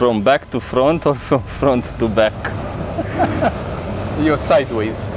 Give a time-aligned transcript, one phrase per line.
[0.00, 2.32] From back to front or from front to back?
[4.24, 5.08] Eu sideways.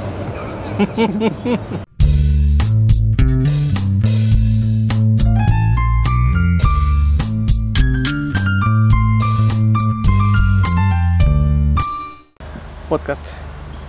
[12.88, 13.24] Podcast.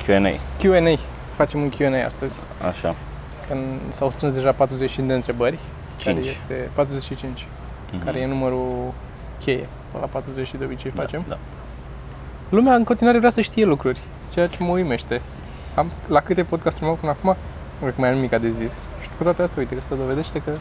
[0.05, 0.39] Q&A.
[0.59, 0.97] Q&A.
[1.35, 2.39] Facem un Q&A astăzi.
[2.67, 2.95] Așa.
[3.47, 5.59] Când s-au strâns deja 40 de întrebări.
[6.03, 6.25] Care Cinci.
[6.25, 7.47] este 45.
[7.91, 8.03] Mhm.
[8.05, 8.93] Care e numărul
[9.39, 9.69] cheie.
[9.95, 11.23] Pe la 40 de obicei facem.
[11.27, 11.37] Da.
[12.49, 13.99] Lumea în continuare vrea să știe lucruri,
[14.33, 15.21] ceea ce mă uimește.
[15.75, 17.35] Am, la câte podcasturi am avut până acum,
[17.73, 18.87] nu cred că mai am nimic de zis.
[19.01, 20.51] Și cu toate astea, uite, că se dovedește că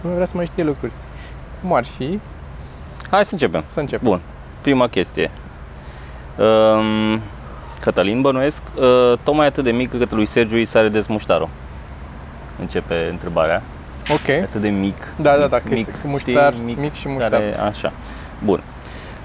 [0.00, 0.92] lumea vrea să mai știe lucruri.
[1.60, 2.20] Cum ar fi
[3.10, 3.64] Hai să începem.
[3.66, 4.02] să încep?
[4.02, 4.20] Bun.
[4.60, 5.30] Prima chestie.
[6.38, 7.20] Um,
[7.80, 11.48] Cătălin bănuiesc, uh, tocmai atât de mic cât lui Sergiu îi sare desmuștarul.
[12.60, 13.62] Începe întrebarea.
[14.08, 14.28] Ok.
[14.28, 15.12] Atât de mic.
[15.16, 16.76] Da, da, da, că mic, este că muștar, știi?
[16.78, 17.30] mic și muștar.
[17.30, 17.92] Care, așa.
[18.44, 18.62] Bun.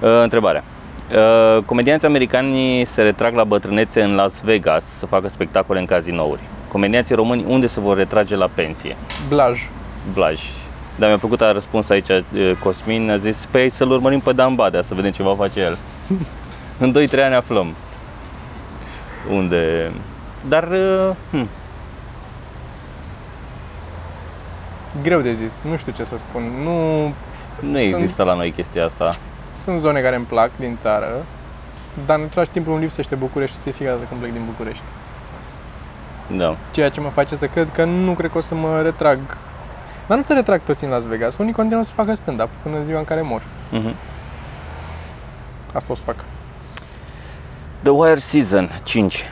[0.00, 0.64] Uh, întrebarea.
[1.10, 6.40] Uh, comedianții americani se retrag la bătrânețe în Las Vegas să facă spectacole în cazinouri.
[6.68, 8.96] Comedianții români unde se vor retrage la pensie?
[9.28, 9.68] Blaj.
[10.12, 10.40] Blaj.
[10.98, 12.22] Dar mi-a plăcut a răspuns aici uh,
[12.62, 15.78] Cosmin, a zis, pe să-l urmărim pe Dan Badea să vedem ce va face el.
[16.78, 17.74] în 2-3 ani aflăm.
[19.30, 19.90] Unde...
[20.48, 21.48] Dar, uh, hm,
[25.02, 26.42] Greu de zis, nu știu ce să spun.
[26.62, 27.12] Nu
[27.60, 29.08] nu Sunt- există la noi chestia asta.
[29.52, 31.24] sunt zone care îmi plac din țară,
[32.06, 34.84] dar în același timp îmi lipsește București de fiecare dată când plec din București.
[36.36, 36.56] Da.
[36.70, 39.18] Ceea ce mă face să cred că nu cred că o să mă retrag.
[40.06, 41.36] Dar nu se retrag toți în Las Vegas.
[41.36, 43.42] Unii continuă să facă stand-up până în ziua în care mor.
[43.70, 43.94] Mhm.
[45.72, 46.14] Asta o să fac.
[47.82, 49.24] The Wire Season 5.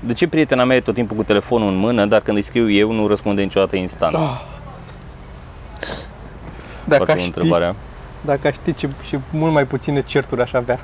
[0.00, 2.70] De ce prietena mea e tot timpul cu telefonul în mână, dar când îi scriu
[2.70, 4.14] eu nu răspunde niciodată instant?
[4.14, 4.40] Ah.
[6.86, 7.74] Dacă Foarte aș, bună ști, întrebarea.
[8.20, 10.80] dacă aș ști ce, și mult mai puține certuri aș avea.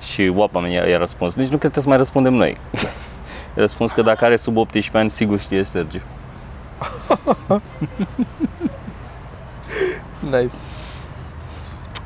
[0.00, 2.56] Și Wapam i-a, i-a răspuns, nici nu cred că să mai răspundem noi.
[3.56, 6.00] I-a răspuns că dacă are sub 18 ani, sigur știe Sergiu.
[10.20, 10.54] Nice.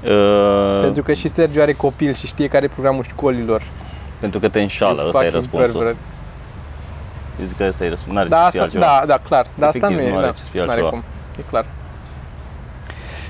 [0.05, 3.63] Uh, Pentru că și Sergiu are copil și știe care e programul școlilor.
[4.21, 5.79] pentru că te înșală, You ăsta e fucking răspunsul.
[5.79, 6.09] perverts.
[7.41, 8.99] Eu zic că ăsta e răspunsul, n-are Da, ce să fie asta, altceva.
[9.01, 9.47] da, da, clar.
[9.55, 10.91] Dar asta Efectiv, nu e, nu are da, ce să fie n-are altceva.
[10.91, 11.03] cum.
[11.39, 11.67] E clar.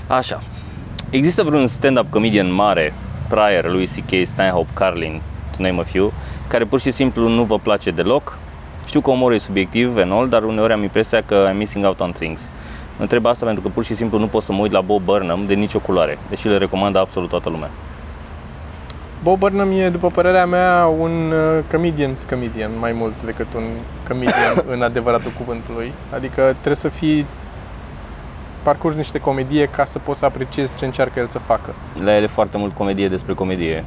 [0.07, 0.43] Așa.
[1.11, 2.95] Există vreun stand-up comedian mare,
[3.29, 5.21] Pryor, Louis C.K., Stanhope, Carlin,
[5.57, 6.13] to name a few,
[6.47, 8.39] care pur și simplu nu vă place deloc?
[8.87, 12.01] Știu că umorul e subiectiv and all, dar uneori am impresia că I'm missing out
[12.01, 12.41] on things.
[12.99, 15.47] Întreb asta pentru că pur și simplu nu pot să mă uit la Bob Burnham
[15.47, 17.71] de nicio culoare, deși le recomandă absolut toată lumea.
[19.23, 23.63] Bob Burnham e, după părerea mea, un uh, comedian's comedian mai mult decât un
[24.09, 25.93] comedian în adevăratul cuvântului.
[26.15, 27.27] Adică trebuie să fii
[28.63, 31.75] parcurs niște comedie ca să poți să apreciezi ce încearcă el să facă.
[32.05, 33.85] La ele foarte mult comedie despre comedie.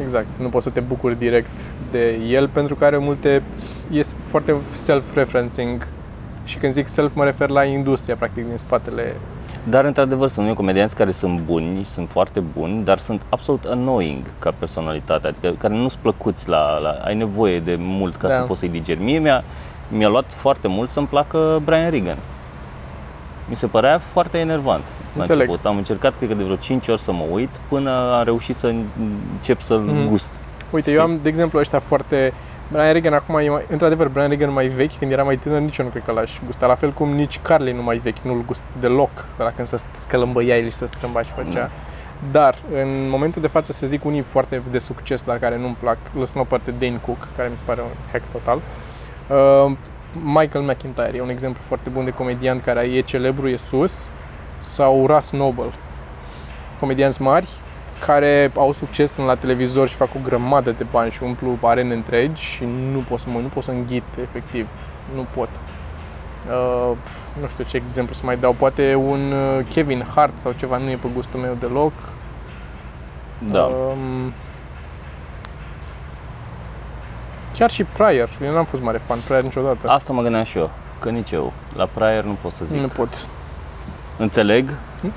[0.00, 0.26] Exact.
[0.36, 3.42] Nu poți să te bucuri direct de el pentru că are multe...
[3.92, 5.86] e foarte self-referencing
[6.44, 9.14] și când zic self mă refer la industria, practic, din spatele...
[9.68, 14.24] Dar, într-adevăr, sunt unii comedianți care sunt buni, sunt foarte buni, dar sunt absolut annoying
[14.38, 16.90] ca personalitate, adică care nu-ți plăcuți la, la...
[16.90, 18.34] ai nevoie de mult ca Da.
[18.34, 19.02] să poți să-i digeri.
[19.02, 19.44] Mie mi-a,
[19.88, 22.16] mi-a luat foarte mult să-mi placă Brian Regan.
[23.48, 24.82] Mi se părea foarte enervant
[25.14, 25.40] la Înțeleg.
[25.48, 25.66] început.
[25.70, 28.66] Am încercat, cred că de vreo 5 ori să mă uit, până am reușit să
[29.36, 30.08] încep să-l Mhm.
[30.08, 30.30] gust.
[30.70, 32.32] Uite, eu am, de exemplu, ăștia foarte...
[32.68, 35.76] Brian Regan acum e mai, într-adevăr, Brian Regan mai vechi, când era mai tânăr, nici
[35.78, 36.66] eu nu cred că l-aș gusta.
[36.66, 39.76] La fel cum nici Carlin nu mai vechi, nu-l gust deloc, de la când se
[39.94, 41.60] scălâmbăia el și se strâmba și făcea.
[41.60, 41.70] Da.
[42.30, 45.96] Dar, în momentul de față, să zic unii foarte de succes, dar care nu-mi plac,
[46.18, 48.58] lăsând o parte Dane Cook, care mi se pare un hack total.
[49.66, 49.72] Uh,
[50.22, 54.10] Michael McIntyre e un exemplu foarte bun de comedian care e celebru, e sus,
[54.56, 55.70] sau Russ Noble,
[56.80, 57.48] comedianți mari
[58.06, 61.94] care au succes sunt la televizor și fac o grămadă de bani și umplu arene
[61.94, 64.68] întregi și nu pot să mă, nu pot să înghit efectiv,
[65.14, 65.48] nu pot.
[66.48, 70.52] Uh, pf, nu știu ce exemplu să mai dau, poate un uh, Kevin Hart sau
[70.52, 71.92] ceva nu e pe gustul meu deloc.
[73.38, 73.62] Da.
[73.62, 74.32] Um,
[77.58, 79.88] chiar și Pryor, eu n-am fost mare fan Pryor niciodată.
[79.88, 81.52] Asta mă gândeam și eu, că nici eu.
[81.76, 82.80] La Pryor nu pot să zic.
[82.80, 83.26] nu pot.
[84.18, 84.70] Înțeleg,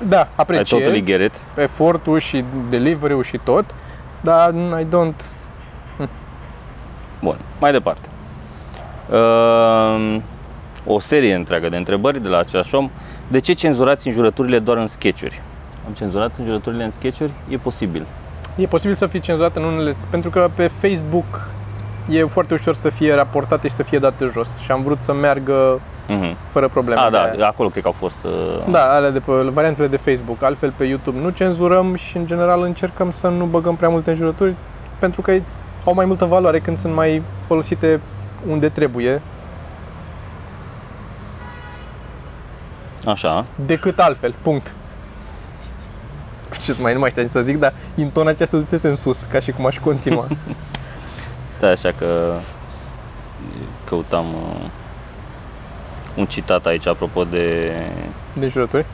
[0.08, 1.34] Da, I apreciez totally get it.
[1.56, 3.64] efortul și delivery-ul și tot,
[4.20, 5.24] dar I don't
[7.20, 8.08] Bun, mai departe.
[9.10, 10.16] Uh,
[10.86, 12.90] o serie întreagă de întrebări de la același om.
[13.28, 15.42] De ce cenzurați înjurăturile doar în sketchuri?
[15.86, 17.30] Am cenzurat înjurăturile în sketchuri?
[17.48, 18.06] E posibil.
[18.56, 21.50] E posibil să fie cenzurat în unele, pentru că pe Facebook
[22.10, 25.12] e foarte ușor să fie raportate și să fie date jos și am vrut să
[25.12, 26.36] meargă Mhm.
[26.48, 27.00] fără probleme.
[27.00, 27.46] A, de da, aia.
[27.46, 28.16] acolo cred că au fost...
[28.24, 32.26] uh, Da, alea de pe variantele de Facebook, altfel pe YouTube nu cenzurăm și în
[32.26, 34.54] general încercăm să nu băgăm prea multe înjurături
[34.98, 35.32] pentru că
[35.84, 38.00] au mai multă valoare când sunt mai folosite
[38.48, 39.22] unde trebuie
[43.06, 43.44] Așa.
[43.66, 44.34] decât altfel.
[44.42, 44.74] Punct.
[46.64, 49.22] Ce să mai nu mai știu ce să zic, dar intonația se ducese în sus,
[49.22, 50.26] ca și cum aș continua.
[51.58, 52.38] Stai așa că
[53.84, 54.70] căutam uh,
[56.16, 57.72] un citat aici apropo de...
[58.34, 58.86] de înjurături.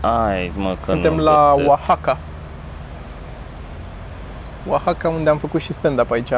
[0.00, 1.68] Ai, mă, că Suntem nu la găsesc.
[1.68, 2.18] Oaxaca.
[4.66, 6.32] Oaxaca, unde am făcut și stand-up aici,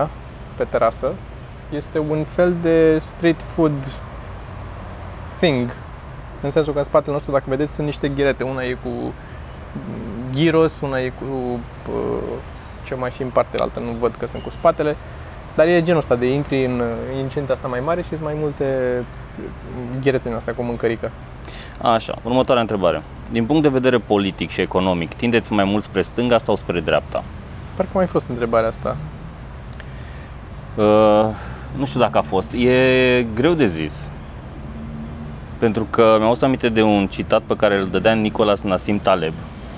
[0.56, 1.12] pe terasă.
[1.70, 4.00] Este un fel de street food
[5.38, 5.70] thing.
[6.42, 8.44] În sensul că în spatele nostru, dacă vedeți, sunt niște ghirete.
[8.44, 9.12] Una e cu
[10.32, 11.90] gyros, una e cu pă,
[12.86, 14.96] ce mai fi în partea altă, nu văd că sunt cu spatele.
[15.54, 16.82] Dar e genul ăsta de intri în
[17.18, 18.64] incendia asta mai mare și sunt mai multe
[20.00, 21.10] ghirete din astea cu mâncărică.
[21.82, 23.02] Așa, următoarea întrebare.
[23.30, 27.24] Din punct de vedere politic și economic, tindeți mai mult spre stânga sau spre dreapta?
[27.74, 28.96] Parcă mai fost întrebarea asta.
[30.74, 31.26] Uh,
[31.76, 32.52] nu știu dacă a fost.
[32.52, 34.08] E greu de zis.
[35.58, 39.32] Pentru că mi-am adus aminte de un citat pe care îl dădea Nicolas Nassim Taleb.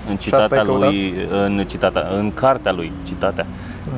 [0.09, 0.89] În Și asta citatea ai căutat?
[0.91, 3.47] lui, în citatea, în cartea lui, citatea,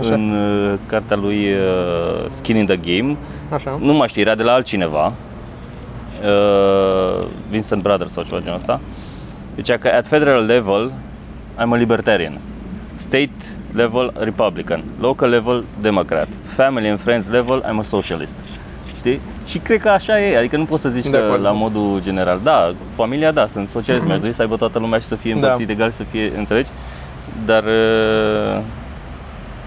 [0.01, 0.15] Așa.
[0.15, 3.17] în uh, cartea lui uh, Skin in the Game,
[3.51, 3.79] Așa.
[3.81, 5.13] nu mai știu, era de la altcineva,
[6.25, 8.81] uh, Vincent Brothers sau ceva genul ăsta,
[9.57, 10.93] zicea că at federal level
[11.57, 12.39] I'm a libertarian,
[12.95, 13.31] state
[13.73, 18.35] level Republican, local level Democrat, family and friends level I'm a socialist.
[19.05, 19.21] Știi?
[19.47, 21.43] Și cred că așa e, adică nu poți să zici Sunt de că acord.
[21.43, 25.07] la modul general, da, familia da, sunt socialist, mi-aș dori să aibă toată lumea și
[25.07, 25.37] să fie Da.
[25.37, 26.71] împărțit egal, să fie, înțelegi?
[27.45, 28.61] Dar uh,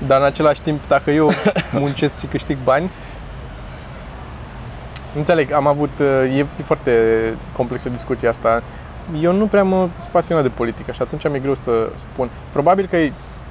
[0.08, 1.30] Dar în același timp, dacă eu
[1.72, 2.90] muncesc și câștig bani,
[5.16, 6.00] înțeleg, am avut,
[6.36, 6.92] e, e foarte
[7.56, 8.64] complexă discuția asta.
[9.22, 12.30] Eu nu prea mă sunt pasionat de politică și atunci mi-e greu să spun.
[12.52, 12.98] Probabil că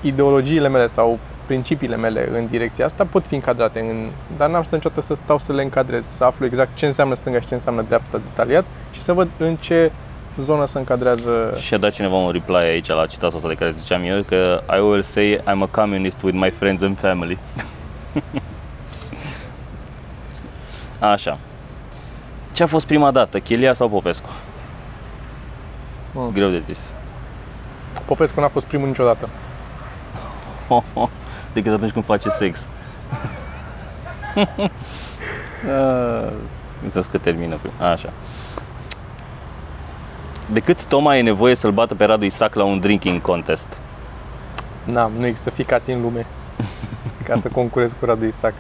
[0.00, 4.75] ideologiile mele sau principiile mele în direcția asta pot fi încadrate, în, dar n-am stat
[4.75, 7.82] niciodată să stau să le încadrez, să aflu exact ce înseamnă stânga și ce înseamnă
[7.82, 9.93] dreapta detaliat și să văd în ce
[10.37, 11.54] zonă se încadrează.
[11.58, 14.62] Și a dat cineva un reply aici la citatul ăsta de care ziceam eu că
[14.76, 17.38] I will say I'm a communist with my friends and family.
[21.12, 21.38] Așa.
[22.52, 24.28] Ce a fost prima dată, Chelia sau Popescu?
[26.12, 26.31] Mm.
[26.32, 26.94] Greu de zis.
[28.04, 29.28] Popescu n-a fost primul niciodată.
[31.56, 32.67] Decât atunci când face sex.
[34.35, 36.29] Ah,
[36.85, 37.73] Înțeles că termină prim.
[37.81, 38.12] Așa.
[40.53, 43.79] De câți Toma e nevoie să-l bată pe Radu Isac la un drinking contest?
[44.85, 46.26] N-am, nu există ficați în lume
[47.25, 48.55] ca să concurez cu Radu Isac.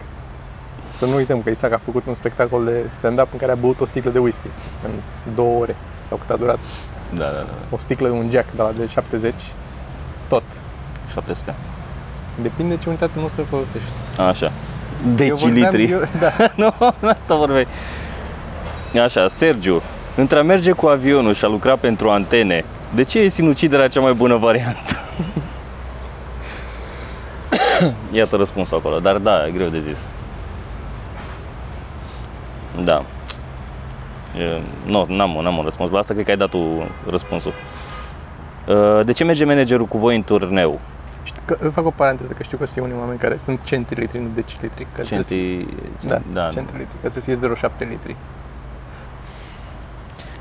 [0.94, 3.80] Să nu uităm că Isaac a făcut un spectacol de stand-up în care a băut
[3.80, 4.48] o sticlă de whisky
[4.84, 4.90] în
[5.34, 6.58] două ore sau cât a durat.
[7.14, 7.54] Da, da, da.
[7.70, 9.34] O sticlă de un Jack de la de 70,
[10.28, 10.42] tot.
[11.12, 11.54] 700.
[12.42, 13.88] Depinde ce unitate nu se folosești.
[14.28, 14.52] Așa.
[15.18, 15.90] Eu vorbeam- Decilitri.
[15.90, 16.32] Eu, da.
[16.62, 17.66] nu, nu asta vorbeai.
[19.04, 19.82] Așa, Sergiu,
[20.16, 24.00] între a merge cu avionul și a lucra pentru antene, de ce e sinuciderea cea
[24.00, 24.90] mai bună variantă?
[28.12, 29.98] Iată răspunsul acolo, dar da, e greu de zis.
[32.84, 33.02] Da.
[34.38, 34.60] E,
[34.90, 37.52] Nu, n-am, n-am un răspuns la asta, cred că ai dat tu răspunsul.
[38.66, 40.80] Uh, De ce merge managerul cu voi în turneu?
[41.46, 44.18] Știu că, eu fac o paranteză, că știu că sunt unii oameni care sunt centilitri,
[44.18, 44.86] nu decilitri.
[44.94, 45.66] Că trebuie Centi...
[45.98, 46.48] să, da, da.
[46.48, 48.16] centilitri, că trebuie să fie 0,7 litri.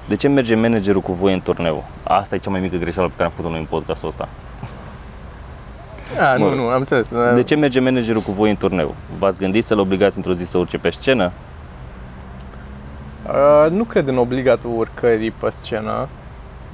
[0.08, 1.84] De ce merge managerul cu voi în turneu?
[2.04, 4.28] Asta e cea mai mică greșeală pe care am făcut-o noi în podcastul ăsta.
[6.20, 6.58] A, Mă nu, rog.
[6.58, 7.12] nu, am înțeles.
[7.34, 8.96] De ce merge managerul cu voi în turneu?
[9.18, 11.32] V-ați gândit să-l obligați într-o zi să urce pe scenă?
[13.28, 16.08] Uh, nu cred în obligatul urcării pe scenă.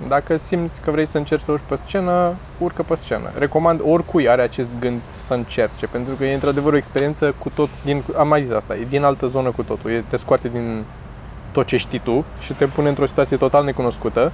[0.08, 3.32] Dacă simți că vrei să încerci să urci pe scenă, urcă pe scenă.
[3.38, 7.70] Recomand oricui are acest gând să încerce, pentru că e într-adevăr o experiență cu tot,
[7.84, 10.84] din, am mai zis asta, e din altă zonă cu totul, e, te scoate din
[11.52, 14.32] tot ce știi tu și te pune într-o situație total necunoscută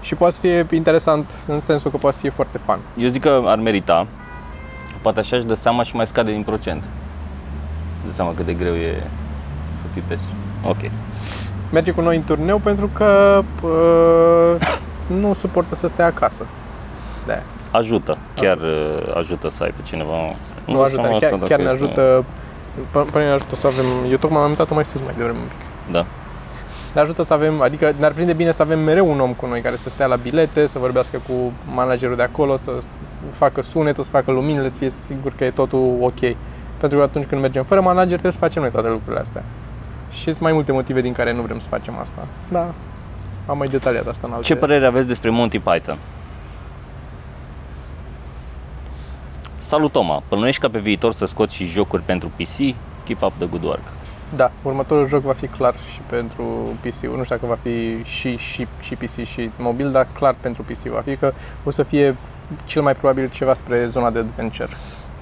[0.00, 2.78] și poate să fie interesant în sensul că poate să fie foarte fun.
[2.96, 4.06] Eu zic că ar merita.
[5.02, 6.82] Poate așa își dă seama și mai scade din procent.
[7.98, 9.02] Îți dă seama cât de greu e
[9.80, 10.70] să fii pe scenă.
[10.70, 10.90] Ok.
[11.72, 14.68] Merge cu noi în turneu pentru că uh,
[15.12, 16.46] nu suportă să stea acasă.
[17.26, 18.18] De Ajută.
[18.34, 20.16] Chiar uh, ajută să ai pe cineva.
[20.16, 22.24] Nu știu ajută, asta chiar, dacă chiar ne este- ajută,
[22.92, 25.38] pe pe noi ne ajută să avem, eu tocmai m-am mutat mai sus mai devreme
[25.38, 25.92] un pic.
[25.92, 26.06] Da.
[26.94, 29.60] Ne ajută să avem, adică ne-ar prinde bine să avem mereu un om cu noi
[29.60, 32.70] care să stea la bilete, să vorbească cu managerul de acolo, să
[33.02, 36.18] să facă sunetul, să facă luminile, să fie sigur că e totul ok.
[36.78, 39.42] Pentru că atunci când mergem fără manager trebuie să facem noi toate lucrurile astea.
[40.10, 42.26] Și sunt mai multe motive din care nu vrem să facem asta.
[42.48, 42.66] Da,
[43.50, 44.46] am mai detaliat asta în alte...
[44.46, 45.98] Ce părere aveți despre Monty Python?
[49.56, 52.56] Salut Toma, plănuiești ca pe viitor să scoți și jocuri pentru PC?
[53.04, 53.82] Keep up the good work.
[54.36, 56.44] Da, următorul joc va fi clar și pentru
[56.80, 57.00] PC.
[57.00, 60.78] Nu știu dacă va fi și, și, și PC și mobil, dar clar pentru PC
[60.78, 61.32] va fi că
[61.64, 62.16] o să fie
[62.64, 64.68] cel mai probabil ceva spre zona de adventure.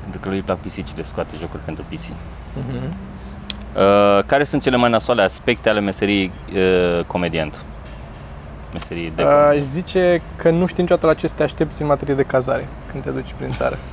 [0.03, 2.09] Pentru că lui îi plac PC și le scoate jocuri pentru PC.
[2.09, 2.15] Uh,
[4.27, 7.65] care sunt cele mai nasoale aspecte ale meserii uh, comediant?
[8.73, 9.57] Meserii de Uh, comediant.
[9.57, 12.69] Aș zice că nu știi niciodată la ce să te aștepți în materie de cazare
[12.91, 13.79] când te duci prin țară.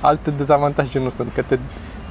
[0.00, 1.58] Alte dezavantaje nu sunt, că te,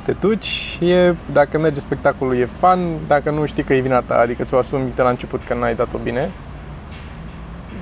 [0.05, 4.17] te duci, e, dacă merge spectacolul e fan, dacă nu știi că e vina ta,
[4.19, 6.31] adică ți-o asumi de la început că n-ai dat-o bine.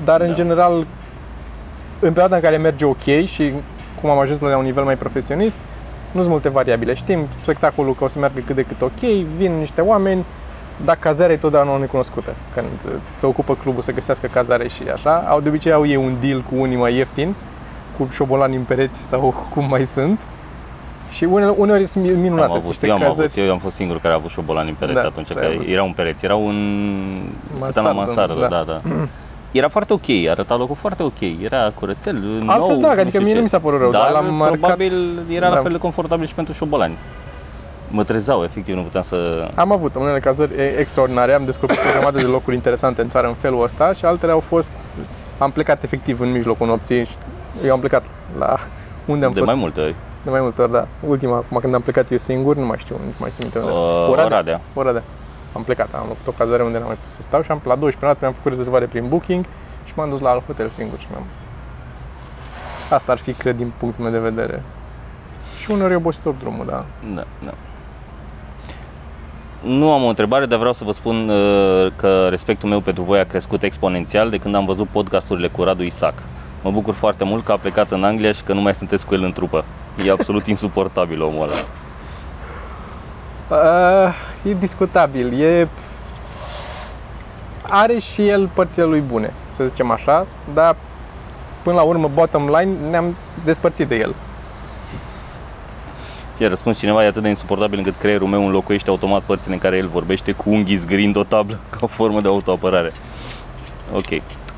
[0.05, 0.33] Dar în Da.
[0.33, 0.85] general,
[1.99, 3.53] în perioada în care merge ok și
[4.01, 5.57] cum am ajuns la un nivel mai profesionist,
[6.11, 6.93] nu sunt multe variabile.
[6.93, 8.99] Știm spectacolul că o să meargă cât de cât ok,
[9.37, 10.25] vin niște oameni,
[10.85, 12.33] dar cazarea e totdeauna necunoscută.
[12.53, 15.95] Când uh, se ocupă clubul să găsească cazare și așa, au de obicei au ei
[15.95, 17.35] un deal cu unii mai ieftini,
[17.97, 20.19] cu șobolani în pereți sau cum mai sunt.
[21.11, 23.31] Și unele, uneori sunt minunate, am sunt avut, niște eu am cazări.
[23.33, 25.39] avut, eu am fost singurul care a avut șobolani în pereți Da, atunci, tu că
[25.39, 25.67] ai avut.
[25.67, 27.21] erau în pereți, erau în...
[27.55, 28.81] stăteam la Mansardă, mansardă, da.
[28.81, 29.05] da, da.
[29.51, 33.19] Era foarte ok, arăta locul foarte ok, era curățel, Altfel, nou, da, nu adică știu
[33.19, 33.35] mie ce.
[33.35, 34.93] nu mi s-a părut rău, dar dar l-am marcat- probabil
[35.29, 35.61] era la Da.
[35.61, 36.93] fel de confortabil și pentru șobolani.
[37.91, 39.47] Mă trezeau, efectiv, nu puteam să...
[39.55, 43.27] Am avut unele cazări e- extraordinare, am descoperit o grămadă de locuri interesante în țară
[43.27, 44.73] în felul ăsta și altele au fost...
[45.37, 47.15] Am plecat efectiv în mijlocul nopții și
[47.65, 48.03] eu am plecat
[48.37, 48.57] la
[49.05, 49.95] unde am de fost mai multe ori.
[50.23, 50.87] de mai multe ori, da.
[51.07, 53.71] Ultima, acum când am plecat eu singur, nu mai știu, nu mai țin minte unde.
[53.71, 54.25] Uh, Oradea.
[54.25, 54.61] Oradea.
[54.73, 55.03] Oradea.
[55.53, 57.75] Am plecat, am avut o cazare unde n-am mai putut să stau și am, la
[57.75, 59.45] 12 noapte mi-am făcut rezervare prin Booking
[59.85, 61.23] și m-am dus la alt hotel singur și mi-am...
[62.89, 64.63] Asta ar fi, cred, din punctul meu de vedere.
[65.59, 66.85] Și uneori e obositor drumul, da.
[67.15, 67.53] Da, da.
[69.61, 73.19] Nu am o întrebare, dar vreau să vă spun uh, că respectul meu pentru voi
[73.19, 76.13] a crescut exponențial de când am văzut podcasturile cu Radu Isac.
[76.63, 79.13] Mă bucur foarte mult că a plecat în Anglia și că nu mai sunteți cu
[79.13, 79.63] el în trupă.
[80.05, 81.53] E absolut insuportabil omul ăla.
[83.49, 84.15] Uh,
[84.49, 85.67] e discutabil, e...
[87.69, 90.75] Are și el părțile lui bune, să zicem așa, dar
[91.63, 94.15] până la urmă, bottom line, ne-am despărțit de el.
[96.39, 99.59] Și a răspuns cineva, e atât de insuportabil încât creierul meu înlocuiește automat părțile în
[99.59, 102.91] care el vorbește cu unghii zgârind o tablă ca o formă de autoapărare.
[103.93, 104.05] Ok.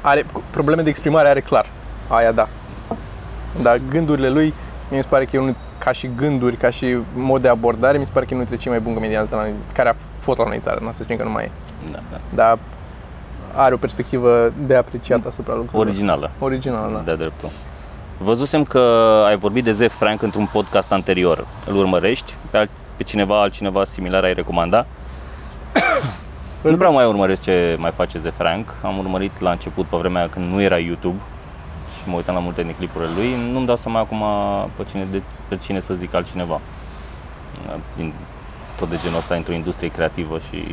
[0.01, 1.65] Are probleme de exprimare, are clar.
[2.07, 2.47] Aia da.
[3.61, 4.53] Dar gândurile lui,
[4.89, 7.97] mie mi se pare că e unul, ca și gânduri, ca și mod de abordare,
[7.97, 9.89] mi se pare că e unul dintre cei mai buni comedianți de la noi, care
[9.89, 11.51] a fost la noi în țară, nu să zicem că nu mai e.
[11.91, 12.19] Da, da.
[12.33, 12.59] Dar
[13.55, 15.85] are o perspectivă de apreciat asupra lucrurilor.
[15.85, 16.31] Originală.
[16.39, 17.11] Originală, da.
[17.11, 17.49] De dreptul.
[18.23, 18.79] Văzusem că
[19.27, 21.47] ai vorbit de Zef Frank într-un podcast anterior.
[21.67, 22.33] Îl urmărești?
[22.49, 24.85] Pe, alt, pe cineva, altcineva similar ai recomanda?
[26.61, 28.75] nu prea mai urmăresc ce mai face Zef Frank.
[28.83, 31.19] Am urmărit la început, pe vremea când nu era YouTube
[31.97, 33.51] și mă uitam la multe din clipurile lui.
[33.51, 34.23] Nu-mi dau seama acum
[34.75, 36.61] pe cine, de, pe cine să zic altcineva.
[37.95, 38.13] Din,
[38.77, 40.63] tot de genul ăsta într-o industrie creativă și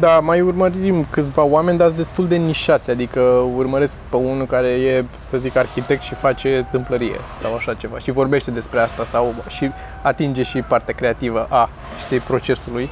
[0.00, 3.20] Da, mai urmărim câțiva oameni, dar sunt destul de nișați, adică
[3.56, 8.10] urmăresc pe unul care e, să zic, arhitect și face tâmplărie sau așa ceva și
[8.10, 9.70] vorbește despre asta sau și
[10.02, 11.68] atinge și partea creativă a,
[12.04, 12.90] știi, procesului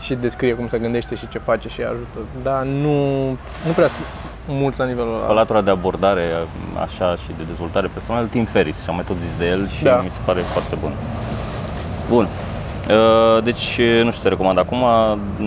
[0.00, 3.26] și descrie cum se gândește și ce face și ajută, dar nu,
[3.66, 4.04] nu prea sunt
[4.46, 5.32] mulți la nivelul Pe ăla.
[5.34, 6.22] latura de abordare,
[6.82, 9.82] așa, și de dezvoltare personală, Tim Ferris, și am mai tot zis de el și
[9.82, 10.00] Da.
[10.04, 10.92] mi se pare foarte bun.
[12.08, 12.28] Bun.
[12.88, 14.84] Uh, Deci, nu știu să recomand acum,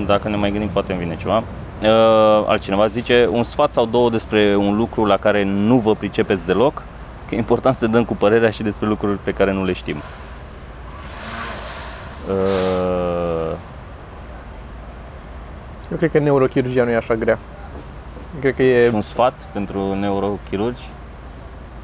[0.05, 1.37] dacă ne mai gândim, poate îmi vine ceva.
[1.37, 6.45] Uh, Altcineva zice, un sfat sau două despre un lucru la care nu vă pricepeți
[6.45, 6.83] deloc,
[7.27, 9.95] că e important să dăm cu părerea și despre lucruri pe care nu le știm.
[12.29, 13.55] Uh,
[15.91, 17.39] Eu cred că neurochirurgia nu e așa grea.
[18.39, 20.83] Cred că e și un sfat pentru neurochirurgi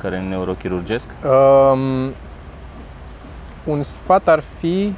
[0.02, 1.08] care neurochirurgesc.
[1.24, 2.14] Um,
[3.64, 4.94] un sfat ar fi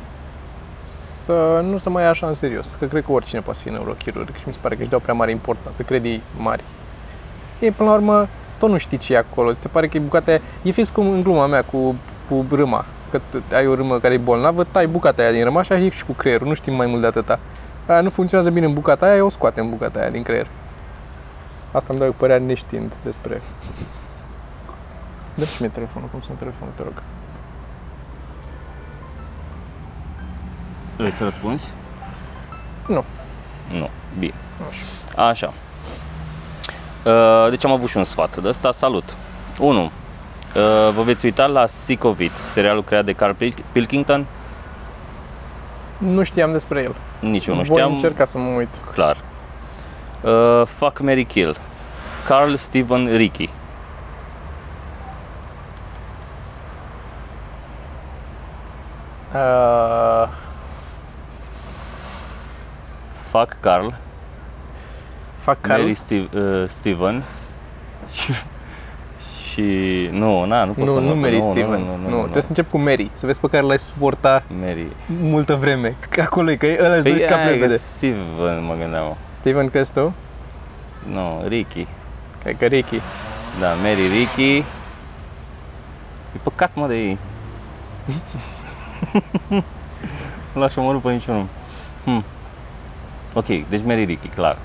[0.89, 4.35] să nu se mai ia așa în serios, că cred că oricine poate fi neurochirurg
[4.35, 6.63] și mi se pare că își dau prea mare importanță, cred ei mari.
[7.59, 8.27] E, până la urmă,
[8.59, 10.89] tot nu știi ce e acolo, ți se pare că e bucata aia, e fix
[10.89, 11.95] cum în gluma mea cu,
[12.29, 15.61] cu râma, că tu ai o râmă care e bolnavă, tai bucata aia din râma
[15.61, 17.39] și e și cu creierul, nu știm mai mult de atâta.
[17.85, 20.47] Aia nu funcționează bine în bucata aia, o scoatem în bucata aia din creier.
[21.71, 23.41] Asta îmi dau eu părerea neștiind despre...
[25.35, 26.93] Dă și mie telefonul, cum sunt telefonul, te rog.
[30.99, 31.69] Vrei să răspunzi?
[32.87, 33.03] Nu.
[33.71, 33.89] Nu.
[34.19, 34.33] Bine.
[34.69, 35.27] Așa.
[35.27, 35.53] Așa.
[37.05, 38.71] Uh, Deci am avut și un sfat de ăsta.
[38.71, 39.15] Salut!
[39.59, 39.91] 1.
[40.95, 44.25] Vă veți uita la Sick of It, serialul creat de Carl Pil- Pilkington?
[45.97, 46.95] Nu știam despre el.
[47.19, 47.91] Nici eu nu Voi știam.
[47.93, 48.69] încerca să mă uit.
[48.93, 49.17] Clar.
[50.21, 51.57] Uh, fuck, Mary Kill.
[52.27, 53.49] Carl Steven Ricky.
[59.33, 60.08] Uh,
[63.29, 63.87] Fuck Carl.
[65.39, 65.79] fac Carl.
[65.81, 67.23] Mary Steve, uh, Steven.
[68.11, 68.31] Și,
[69.49, 69.63] și
[70.11, 71.79] nu, na, nu pot Nu, să nu Mary nu, Steven.
[71.79, 74.43] Nu, nu, nu, nu, trebuie să încep cu Mary, să vezi pe care l-ai suporta
[74.59, 74.87] Mary.
[75.21, 75.95] multă vreme.
[76.09, 77.77] Că acolo e, că ăla îți doi Păi, scap aia, că repede.
[77.77, 79.17] Steven mă gândeam.
[79.29, 80.13] Steven, crezi tu?
[81.11, 81.87] Nu, Ricky.
[82.43, 83.01] Cred că Ricky.
[83.59, 84.57] Da, Mary Ricky.
[84.57, 87.17] E păcat, mă, de ei.
[90.53, 91.45] Nu l-aș omorâ pe niciunul.
[92.03, 92.23] Hm.
[93.33, 94.57] Ok, deci Mary Ricky, clar.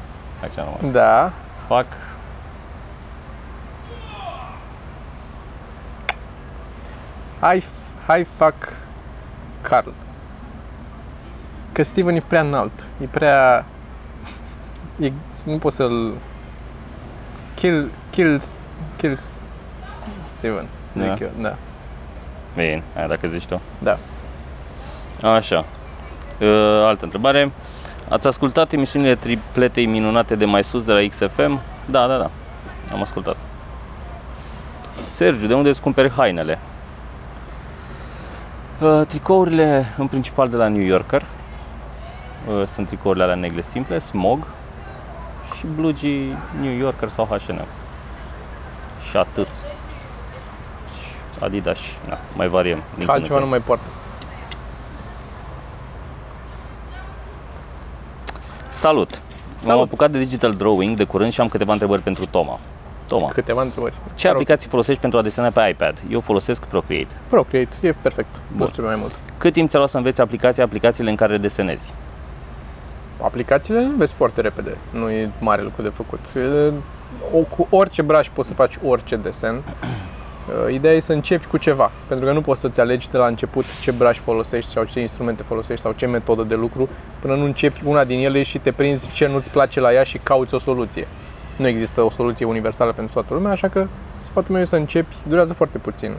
[0.43, 0.91] Aici nu mai.
[0.91, 1.33] Da.
[1.67, 1.87] Fac
[7.45, 7.65] Hai,
[8.07, 8.55] hai fac
[9.61, 9.89] Carl.
[11.73, 12.73] Că Steven e prea înalt.
[13.03, 13.65] E prea...
[15.01, 16.15] E, nu pot să-l...
[17.55, 18.43] Kill, kill,
[18.97, 19.19] kill
[20.27, 20.67] Steven.
[20.93, 21.15] Da?
[21.15, 21.57] Zic eu, da.
[22.55, 23.61] Bine, aia dacă zici tu.
[23.79, 23.99] Da.
[25.23, 25.65] Așa.
[26.41, 27.53] Uh, altă întrebare.
[28.09, 31.61] Ați ascultat emisiunile tripletei minunate de mai sus de la XFM?
[31.87, 32.31] Da, da, da.
[32.93, 33.37] Am ascultat.
[35.11, 36.59] Sergiu, de unde îți cumperi hainele?
[38.81, 41.23] Uh, tricourile, în principal de la New Yorker.
[42.49, 44.47] Uh, sunt tricourile alea negre simple, smog
[45.57, 47.65] și blugii New Yorker sau H&M.
[49.11, 49.49] Și atât.
[51.01, 52.77] Și Adidas, na, mai variem.
[52.77, 53.51] din Că când în altceva nu când.
[53.51, 53.85] mai poartă.
[58.85, 59.11] Salut!
[59.11, 59.87] M-am Salut!
[59.87, 62.59] apucat de digital drawing de curând și am câteva întrebări pentru Toma.
[63.09, 63.95] Toma, Câteva întrebări.
[64.15, 66.03] ce aplicații folosești pentru a desena pe iPad?
[66.11, 67.15] Eu folosesc Procreate.
[67.29, 68.35] Procreate, e perfect.
[68.35, 68.59] Bun.
[68.59, 69.19] Nu trebuie mai mult.
[69.39, 71.93] Cât timp ți-a luat să înveți aplicația, aplicațiile în care desenezi?
[73.23, 74.77] Aplicațiile le vezi foarte repede.
[74.91, 76.21] Nu e mare lucru de făcut.
[76.37, 76.73] E,
[77.33, 79.63] O, cu orice brush poți să faci orice desen.
[80.49, 83.27] Uh, Ideea e să începi cu ceva, pentru că nu poți să-ți alegi de la
[83.27, 86.89] început ce brush folosești sau ce instrumente folosești sau ce metodă de lucru,
[87.21, 90.19] până nu începi una din ele și te prinzi ce nu-ți place la ea și
[90.23, 91.07] cauți o soluție.
[91.57, 93.87] Nu există o soluție universală pentru toată lumea, așa că
[94.19, 96.13] sfatul meu e să începi, durează foarte puțin.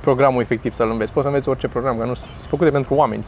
[0.00, 1.12] Programul efectiv să-l înveți.
[1.12, 3.24] Poți să înveți orice program, că nu sunt făcute pentru oameni.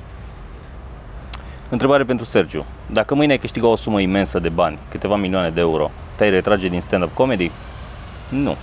[1.69, 2.65] Întrebare pentru Sergiu.
[2.87, 6.69] Dacă mâine ai câștiga o sumă imensă de bani, câteva milioane de euro, te-ai retrage
[6.69, 7.51] din stand-up comedy?
[8.29, 8.57] Nu.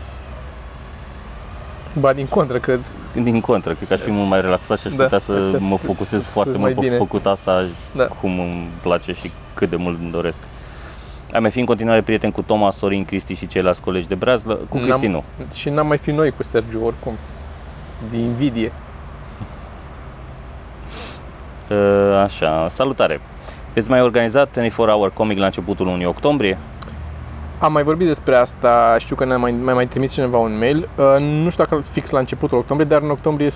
[1.99, 2.79] Ba din contră, cred.
[3.23, 5.67] Din contră, cred că aș fi mult mai relaxat și aș Da, putea să putea
[5.67, 6.97] mă să- focusez să- foarte să-ți mult mai pe bine.
[6.97, 8.05] făcut asta Da.
[8.05, 10.39] cum îmi place și cât de mult îmi doresc.
[11.33, 14.59] Ai mai fi în continuare prieten cu Toma, Sorin, Cristi și ceilalți colegi de breazlă?
[14.69, 15.23] Cu Cristi nu.
[15.53, 17.13] Și n-am mai fi noi cu Sergiu oricum.
[18.09, 18.71] Din invidie.
[21.69, 23.19] Uh, Așa, salutare!
[23.73, 26.57] Veți mai organiza 24 Hour Comic la începutul lunii octombrie?
[27.59, 30.89] Am mai vorbit despre asta, știu că ne-a mai, mai, mai trimis cineva un mail.
[30.97, 33.51] Uh, nu știu dacă fix la începutul octombrie, dar în octombrie 100%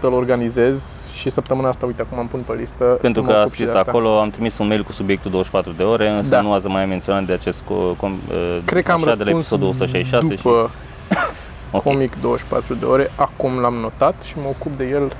[0.00, 2.84] îl organizez și săptămâna asta, uite, acum am pun pe listă.
[2.84, 3.90] Pentru să mă că a ocup și de scris asta.
[3.90, 6.40] acolo, am trimis un mail cu subiectul 24 de ore, însă Da.
[6.40, 9.30] nu ați mai menționat de acest co- com, uh, Cred că am așa, de la
[9.30, 10.70] răspuns episodul 166 după
[11.10, 11.16] și...
[11.76, 11.82] Ok.
[11.82, 13.10] comic 24 de ore.
[13.16, 15.12] Acum l-am notat și mă ocup de el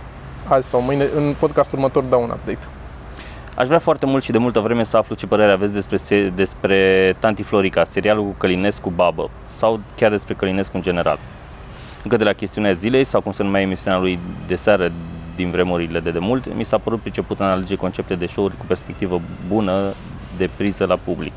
[0.49, 1.07] azi sau mâine.
[1.17, 2.67] În podcastul următor dau un update.
[3.55, 6.33] Aș vrea foarte mult și de multă vreme să aflu ce părere aveți despre, se-
[6.35, 11.19] despre Tanti Florica, serialul cu Călinescu Babă sau chiar despre Călinescu în general.
[12.03, 14.93] Încă de la chestiunea zilei sau cum se numea emisiunea lui de seară
[15.37, 18.65] din vremurile de demult, mi s-a părut priceput în a alege concepte de show-uri cu
[18.67, 19.95] perspectivă bună
[20.37, 21.33] de priză la public.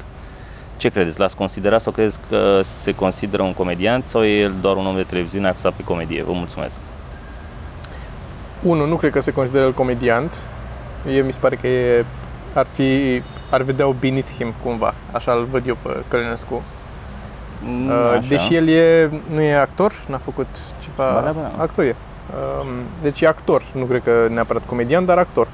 [0.78, 1.20] Ce credeți?
[1.20, 4.96] L-ați considerat sau credeți că se consideră un comediant sau e el doar un om
[4.96, 6.24] de televiziune axat pe comedie?
[6.24, 6.80] Vă mulțumesc!
[8.64, 10.34] Unu, nu cred că se consideră el comediant.
[11.10, 12.06] Eu mi se pare că e,
[12.54, 14.94] ar fi, ar vedea-o beneath him cumva.
[15.12, 16.62] Așa îl văd eu pe Călinescu.
[17.64, 18.28] Mm, Uh, așa.
[18.28, 20.48] deși el e, nu e actor, n-a făcut
[20.84, 21.12] ceva...
[21.14, 21.64] Ba da, ba da.
[21.64, 21.96] Actor e.
[22.62, 22.68] Um,
[23.02, 25.48] deci e actor, nu cred că neapărat comedian, dar actor,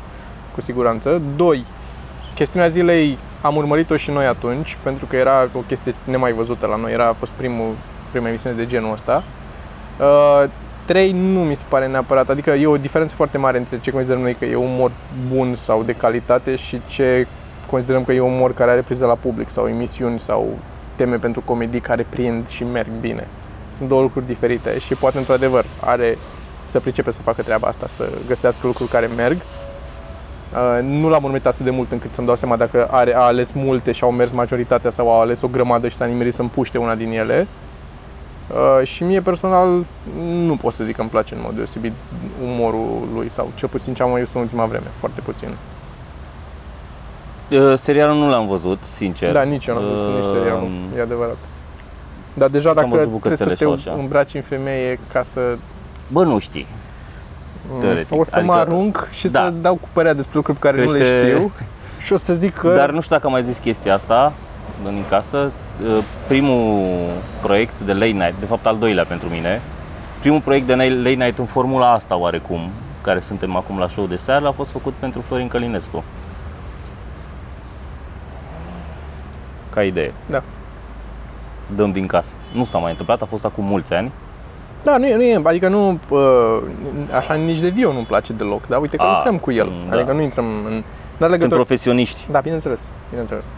[0.53, 1.21] cu siguranță.
[1.35, 1.65] Doi,
[2.35, 6.75] chestiunea zilei am urmărit-o și noi atunci, pentru că era o chestie nemai văzută la
[6.75, 7.73] noi, era, a fost primul,
[8.11, 9.23] prima emisiune de genul ăsta.
[9.99, 10.49] Uh,
[10.85, 14.21] trei, nu mi se pare neapărat, adică e o diferență foarte mare între ce considerăm
[14.21, 14.91] noi că e umor
[15.33, 17.27] bun sau de calitate și ce
[17.69, 20.57] considerăm că e umor care are priză la public sau emisiuni sau
[20.95, 23.27] teme pentru comedii care prind și merg bine.
[23.73, 26.17] Sunt două lucruri diferite și poate într-adevăr are
[26.65, 29.37] să pricepe să facă treaba asta, să găsească lucruri care merg.
[29.37, 33.51] Uh, nu l-am urmărit atât de mult încât să-mi dau seama dacă are, a ales
[33.51, 36.77] multe și au mers majoritatea sau au ales o grămadă și s-a nimerit să împuște
[36.77, 37.47] una din ele.
[38.49, 39.85] Uh, și mie personal
[40.45, 41.91] nu pot să zic că îmi place în mod deosebit
[42.43, 45.49] umorul lui sau cel puțin ce am mai văzut în ultima vreme, foarte puțin.
[47.51, 49.31] Uh, serialul nu l-am văzut, sincer.
[49.31, 51.37] Da, nici eu n-am văzut nici Uh, serialul, e adevărat.
[52.33, 53.99] Dar deja Am dacă văzut trebuie să bucățele te și așa.
[53.99, 55.39] îmbraci în femeie ca să...
[56.07, 56.67] Bă, nu știi.
[57.71, 59.43] Mm, Teoretic, O să mă adică- arunc și Da.
[59.43, 61.51] să dau cu părerea despre lucruri pe care nu le Crește- știu
[61.99, 62.73] și o să zic că...
[62.75, 64.33] Dar nu știu dacă am mai zis chestia asta
[64.85, 65.51] în casă.
[65.81, 66.89] Uh, Primul
[67.41, 69.61] proiect de late night, de fapt al doilea pentru mine,
[70.19, 72.69] primul proiect de late night în formula asta oarecum,
[73.01, 76.03] care suntem acum la show de seară, a fost făcut pentru Florin Călinescu.
[79.69, 80.13] Ca idee.
[80.25, 80.43] Da.
[81.75, 82.33] Dăm din casă.
[82.51, 84.11] Nu s-a mai întâmplat, a fost acum mulți ani.
[84.83, 86.61] Da, nu e, nu e, adică nu, uh,
[87.17, 89.89] așa nici de Vio nu-mi place deloc, dar uite că A, lucrăm cu el, sunt,
[89.89, 89.95] da.
[89.95, 90.61] adică nu intrăm în...
[90.63, 90.83] N-are
[91.17, 91.55] Suntem legătură...
[91.55, 92.27] profesioniști.
[92.31, 93.51] Da, bineînțeles, bineînțeles.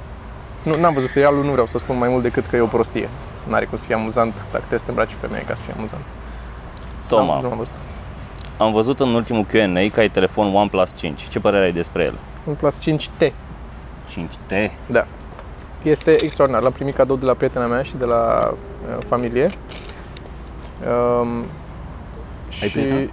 [0.66, 3.10] Nu, n-am văzut serialul, nu vreau să spun mai mult decât că e o prostie.
[3.48, 6.02] N-are cum să fie amuzant dacă trebuie să te îmbraci femeie ca să fie amuzant.
[7.08, 7.74] Toma, Da, nu am văzut.
[8.58, 11.28] am văzut în ultimul Q&A că ai telefon OnePlus 5.
[11.28, 12.14] Ce părere ai despre el?
[12.44, 13.32] Un Plus 5T,
[14.10, 14.72] 5T?
[14.88, 15.06] da.
[15.84, 16.64] Este extraordinar.
[16.64, 19.50] L-am primit cadou de la prietena mea și de la uh, familie.
[20.88, 21.28] Um,
[22.62, 22.72] Ai și...
[22.72, 23.10] prietenă?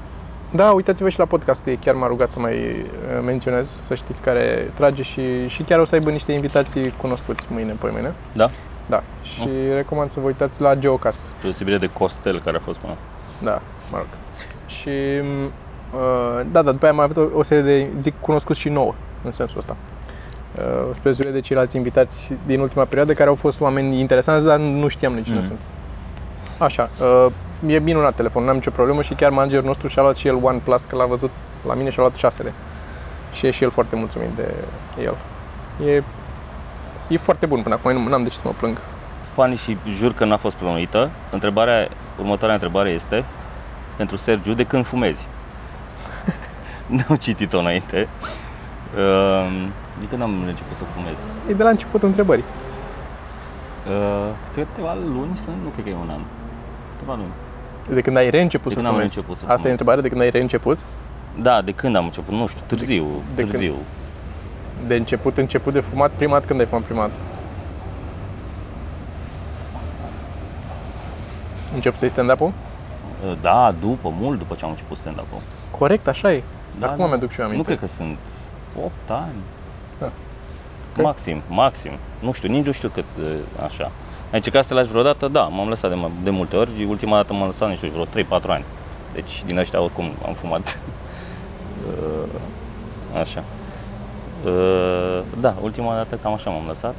[0.54, 4.22] Da, uitați-vă și la podcastul ei, chiar m-a rugat să mai uh, menționez, să știți
[4.22, 8.12] care trage și, și chiar o să aibă niște invitații cunoscuți mâine, pe mâine.
[8.32, 8.50] Da?
[8.88, 11.20] Da, și recomand să vă uitați la Geocast.
[11.42, 12.94] Deosebire de Costel care a fost până.
[13.42, 13.60] Da,
[13.90, 14.06] mă rog.
[14.66, 18.68] Și uh, da, da, după aia am avut o, o serie de, zic, cunoscuți și
[18.68, 19.76] nouă, în sensul ăsta.
[20.58, 24.58] Uh, spre deosebire de ceilalți invitați din ultima perioadă, care au fost oameni interesanți, dar
[24.58, 25.46] nu știam nici cine Mhm.
[25.46, 25.58] sunt.
[26.62, 27.32] Așa, uh,
[27.66, 30.82] e minunat telefonul, n-am nicio problemă și chiar managerul nostru și-a luat și el OnePlus,
[30.82, 31.30] că l-a văzut
[31.66, 32.52] la mine și-a luat șasele.
[33.32, 34.54] Și e și el foarte mulțumit de
[35.02, 35.16] el.
[35.86, 36.02] E,
[37.08, 38.76] e foarte bun până acum, nu- n-am de ce să mă plâng.
[39.34, 41.10] Fani și jur că n-a fost plănuită.
[41.30, 43.24] Întrebarea, următoarea întrebare este
[43.96, 45.26] pentru Sergiu, de când fumezi?
[46.96, 48.08] N-am citit-o înainte.
[48.96, 49.66] Uh,
[50.00, 51.18] de când am început să fumez?
[51.48, 52.44] E de la începutul întrebării.
[53.88, 56.20] Uh, câteva luni sunt, nu cred că e un an.
[57.04, 57.32] Câteva luni.
[57.94, 59.14] De când ai reînceput De să când am fumezi.
[59.14, 59.70] reînceput să Asta e fumez.
[59.70, 60.78] întrebarea, de când ai reînceput?
[61.40, 62.34] Da, de când am început?
[62.34, 63.50] Nu știu, târziu, de când?
[63.50, 63.74] târziu.
[64.86, 67.14] De început, început de fumat prima dată când ai fumat prima dată?
[71.74, 72.46] Încep să-i stand-up-ul?
[73.26, 75.38] Uh, Da, după, mult după ce am început stand-up-ul.
[75.78, 76.42] Corect, așa e.
[76.78, 77.06] Da, Acum da.
[77.06, 77.70] mi-aduc și eu aminte.
[77.70, 78.18] Nu cred că sunt
[78.84, 79.40] 8 ani.
[79.98, 80.10] Da.
[81.02, 81.90] Maxim, maxim.
[82.20, 83.24] Nu știu, nici nu știu cât uh,
[83.64, 83.90] așa.
[84.32, 85.28] Ai încercat să te lași vreodată?
[85.28, 86.84] Da, m-am lăsat de, de multe ori.
[86.88, 88.64] Ultima dată m-am lăsat, nu știu, vreo 3-4 ani.
[89.14, 90.78] Deci din ăștia oricum am fumat.
[91.86, 93.44] Uh, așa.
[94.44, 96.94] Uh, Da, ultima dată cam așa m-am lăsat.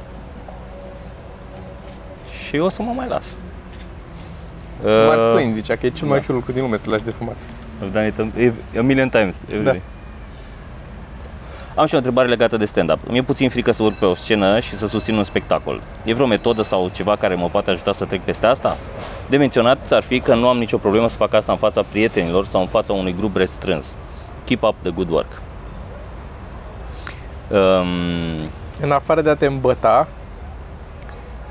[2.46, 3.36] Și o să mă mai las.
[5.06, 6.22] Mark Uh, Twain zicea că e cel mai da.
[6.22, 7.36] ușor lucru din lume să te lași de fumat.
[7.82, 8.18] I've done it
[8.74, 9.70] a, a million times every Da.
[9.70, 9.80] day.
[11.76, 12.98] Am și o întrebare legată de stand-up.
[13.08, 15.82] Mi-e puțin frică să urc pe o scenă și să susțin un spectacol.
[16.04, 18.76] E vreo metodă sau ceva care mă poate ajuta să trec peste asta?
[19.28, 22.46] De menționat ar fi că nu am nicio problemă să fac asta în fața prietenilor
[22.46, 23.94] sau în fața unui grup restrâns.
[24.44, 25.40] Keep up the good work.
[27.50, 28.48] Um,
[28.80, 30.08] În afară de a te îmbăta,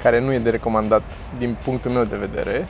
[0.02, 1.04] care nu e de recomandat
[1.38, 2.68] din punctul meu de vedere,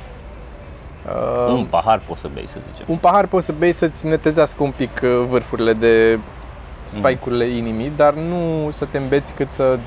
[1.48, 2.86] uh, un pahar poți să bei, să zicem.
[2.90, 6.20] un pahar poți să bei să-ți netezească un pic uh, vârfurile de
[6.84, 9.80] spike-urile inimii, dar nu să te îmbeți cât să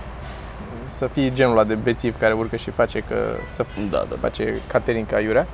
[0.87, 3.14] să fii genul ăla de bețiv care urcă și face că
[3.52, 4.16] să Da, da, da.
[4.20, 5.46] face catering ca iurea.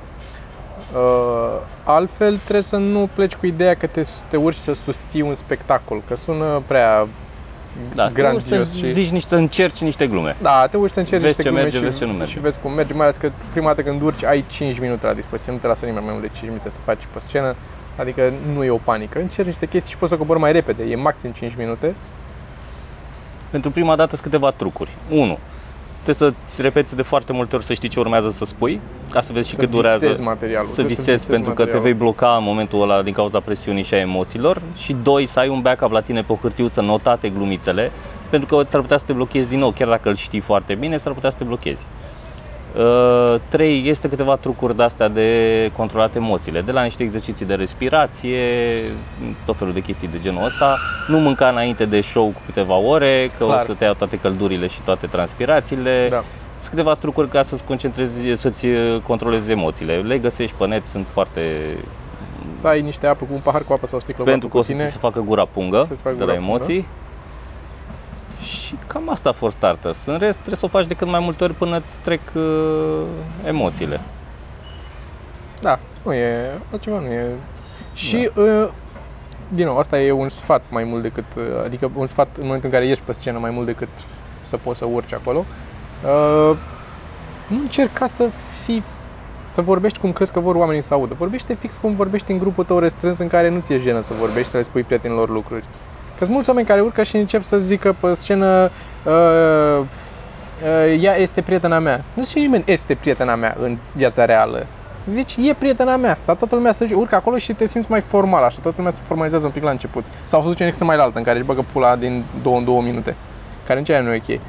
[0.95, 5.33] Uh, altfel trebuie să nu pleci cu ideea că te, te urci să susții un
[5.33, 7.07] spectacol, că sună prea
[7.93, 8.91] da grandios să și...
[8.91, 10.35] zici niște, să încerci niște glume.
[10.41, 12.31] Da, te urci să încerci Vezi niște ce glume merge, și, vezi ce nu merge.
[12.31, 15.13] și vezi cum merge, mai ales că prima dată când urci ai 5 minute la
[15.13, 17.55] dispoziție, nu te lasă nimeni mai mult de 5 minute să faci pe scenă,
[17.97, 19.19] adică nu e o panică.
[19.19, 21.95] Încerci niște chestii și poți să cobori mai repede, e maxim 5 minute.
[23.49, 24.89] Pentru prima dată sunt câteva trucuri.
[25.09, 25.37] 1.
[26.03, 29.33] Trebuie să-ți repeți de foarte multe ori să știi ce urmează să spui, ca să
[29.33, 29.97] vezi și să cât durează.
[29.97, 30.67] visezi materialul.
[30.67, 31.83] să trebuie visezi, pentru că te materialul.
[31.83, 35.49] vei bloca în momentul ăla din cauza presiunii și a emoțiilor și doi, să ai
[35.49, 37.91] un backup la tine pe o hârtiuță notate glumițele,
[38.29, 40.97] pentru că s-ar putea să te blochezi din nou, chiar dacă îl știi foarte bine,
[40.97, 41.87] s-ar putea să te blochezi.
[42.77, 48.39] Uh, trei, este câteva trucuri de-astea de controlat emoțiile, de la niște exerciții de respirație,
[49.45, 53.31] tot felul de chestii de genul ăsta, nu mânca înainte de show cu câteva ore,
[53.37, 53.61] că Clar.
[53.61, 56.07] o să te iau toate căldurile și toate transpirațiile.
[56.09, 56.23] Da.
[56.57, 59.95] Sunt câteva trucuri ca să-ți concentrezi, să-ți uh, controlezi emoțiile.
[59.95, 61.41] Le găsești pe net, sunt foarte...
[62.31, 64.59] Să ai niște apă cu un pahar cu apă sau o sticlă Pentru cu că
[64.59, 64.85] o să tine.
[64.85, 66.87] ți se facă gura pungă Să-ți facă de gura la emoții.
[68.43, 70.05] Și cam asta for starters.
[70.05, 73.01] În rest trebuie să o faci de cât mai multe ori până îți trec uh,
[73.45, 73.99] emoțiile.
[75.61, 77.27] Da, nu e altceva, nu e.
[77.93, 78.69] Și uh,
[79.47, 82.69] din nou, asta e un sfat mai mult decât, uh, adică un sfat în momentul
[82.69, 83.87] în care ești pe scenă mai mult decât
[84.41, 85.45] să poți să urci acolo.
[86.03, 86.57] Uh,
[87.47, 88.29] nu încerca să
[88.63, 88.83] fii
[89.51, 91.13] să vorbești cum crezi că vor oamenii să audă.
[91.13, 94.51] Vorbește fix cum vorbești în grupul tău restrâns în care nu ți-e jenă să vorbești,
[94.51, 95.65] să le spui prietenilor lucruri.
[96.23, 98.69] Că sunt mulți oameni care urcă și încep să zică pe scenă
[99.03, 102.03] uh, uh, ea este prietena mea.
[102.13, 104.65] Nu zice nimeni este prietena mea în viața reală.
[105.11, 108.01] Zici, e prietena mea, dar toată lumea să zice, urcă acolo și te simți mai
[108.01, 110.03] formal, așa, toată lumea se formalizează un pic la început.
[110.25, 112.81] Sau să duce în mai altă, în care își băgă pula din două în două
[112.81, 113.13] minute,
[113.67, 114.39] care nici aia nu e ok.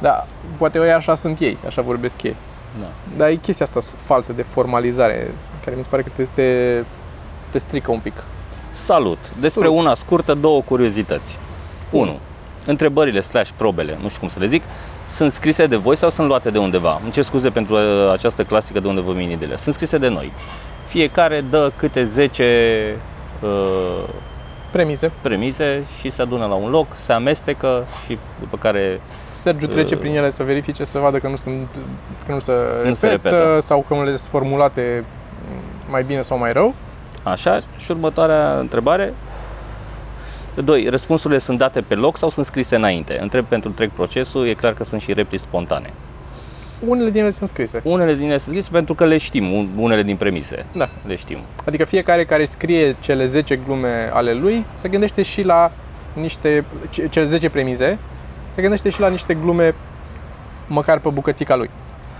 [0.00, 0.26] Dar
[0.58, 2.36] poate eu așa sunt ei, așa vorbesc ei.
[2.80, 2.86] Da.
[3.16, 5.30] Dar e chestia asta falsă de formalizare,
[5.64, 6.82] care mi se pare că te, te,
[7.50, 8.14] te strică un pic.
[8.74, 9.18] Salut!
[9.40, 9.78] Despre Salut.
[9.78, 11.38] una scurtă, două curiozități.
[11.90, 12.18] 1.
[12.66, 14.62] Întrebările slash probele, nu știu cum să le zic,
[15.08, 17.00] sunt scrise de voi sau sunt luate de undeva?
[17.02, 19.56] Îmi cer scuze pentru uh, această clasică de unde vă vin ideile.
[19.56, 20.32] Sunt scrise de noi.
[20.86, 22.96] Fiecare dă câte 10
[23.42, 23.48] uh,
[24.70, 25.10] Premise.
[25.20, 29.00] premise și se adună la un loc, se amestecă și după care
[29.32, 30.00] Sergiu trece Uh.
[30.00, 31.68] prin ele să verifice, să vadă că nu, sunt,
[32.26, 32.52] că nu se,
[32.84, 33.60] Nu se repetă, repetă.
[33.60, 35.04] sau că unele sunt formulate
[35.90, 36.74] mai bine sau mai rău.
[37.24, 39.14] Așa, și următoarea întrebare.
[40.64, 40.88] 2.
[40.88, 43.18] Răspunsurile sunt date pe loc sau sunt scrise înainte?
[43.20, 45.92] Întreb pentru întreg procesul, e clar că sunt și replici spontane.
[46.86, 47.80] Unele din ele sunt scrise.
[47.84, 50.66] Unele din ele sunt scrise pentru că le știm, un- unele din premise.
[50.72, 50.88] Da.
[51.06, 51.38] Le știm.
[51.66, 55.72] Adică fiecare care scrie cele 10 glume ale lui se gândește și la
[56.12, 57.98] niște, ce- cele 10 premize,
[58.50, 59.74] se gândește și la niște glume
[60.66, 61.70] măcar pe bucățica lui.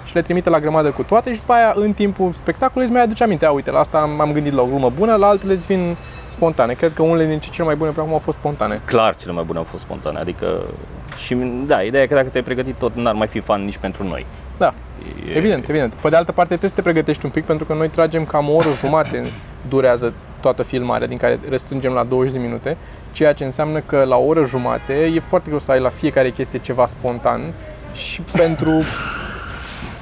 [0.05, 3.03] Și le trimite la grămadă cu toate și după aia, în timpul spectacolului, îți mai
[3.03, 3.47] aduce aminte.
[3.47, 5.97] A, uite, la asta am, am gândit la o glumă bună, la altele îți vin
[6.27, 6.73] spontane.
[6.73, 8.81] Cred că unele dintre cele mai bune până acum au fost spontane.
[8.85, 10.19] Clar, cele mai bune au fost spontane.
[10.19, 10.63] Adică,
[11.25, 11.35] și
[11.67, 14.27] da, ideea e că dacă ți-ai pregătit tot, n-ar mai fi fan nici pentru noi.
[14.59, 14.75] Da,
[15.29, 15.93] E, evident, evident.
[15.93, 18.49] Pe de altă parte, trebuie să te pregătești un pic, pentru că noi tragem cam
[18.49, 19.25] o oră jumate
[19.69, 22.77] durează toată filmarea, din care restrângem la 20 de minute,
[23.13, 26.31] ceea ce înseamnă că la o oră jumate e foarte greu să ai la fiecare
[26.31, 27.41] chestie ceva spontan
[27.95, 28.83] și pentru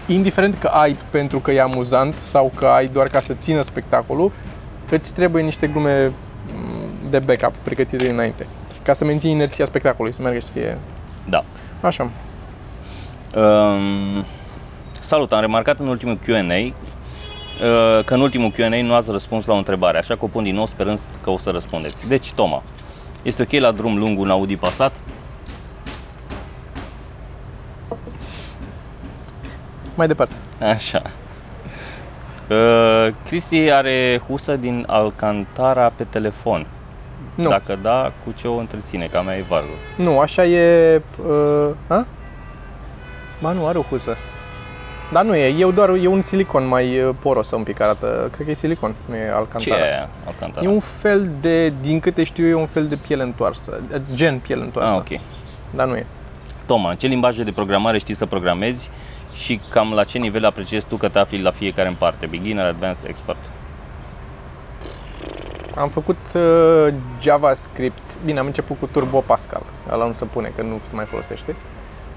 [0.07, 4.33] indiferent că ai pentru că e amuzant sau că ai doar ca să țină spectacolul,
[4.91, 6.13] îți trebuie niște glume
[6.55, 8.47] mm, de backup pregătite dinainte.
[8.83, 10.79] Ca să menții inerția spectacolului, să meargă și să fie
[11.29, 11.45] Da.
[11.81, 12.11] așa.
[13.37, 14.25] Um,
[15.01, 19.55] salut, am remarcat în ultimul Q&A uh, că în ultimul Q&A nu ați răspuns la
[19.55, 22.07] o întrebare, așa că o pun din nou sperând că o să răspundeți.
[22.07, 22.63] Deci, Toma,
[23.23, 24.93] este ok la drum lung un Audi Passat?
[29.95, 30.35] Mai departe.
[30.61, 31.03] Așa.
[32.49, 36.67] Uh, Cristi are husă din Alcantara pe telefon.
[37.35, 37.49] Nu.
[37.49, 39.07] Dacă da, cu ce o întreține?
[39.07, 39.71] Ca mea e varză.
[39.97, 41.01] Nu, așa e...
[41.29, 42.07] Uh, a?
[43.41, 44.17] Ba nu, are o huză.
[45.13, 48.29] Dar nu e, e doar e un silicon mai uh, poros un pic arată.
[48.33, 49.79] Cred că e silicon, nu e Ce alcantara.
[49.79, 50.67] e aia, Alcantara?
[50.67, 53.81] E un fel de, din câte știu eu, e un fel de piele întoarsă,
[54.15, 54.93] gen piele întoarsă.
[54.93, 55.21] Ah, ok.
[55.71, 56.07] Dar nu e.
[56.67, 58.91] Toma, în ce limbaje de programare știi să programezi
[59.35, 62.27] și cam la ce nivel apreciezi tu că te afli la fiecare în parte?
[62.27, 63.53] Beginner, Advanced, Expert?
[65.75, 70.63] Am făcut uh, JavaScript, bine, am început cu Turbo Pascal, ăla nu se pune, că
[70.63, 71.57] nu se mai folosește.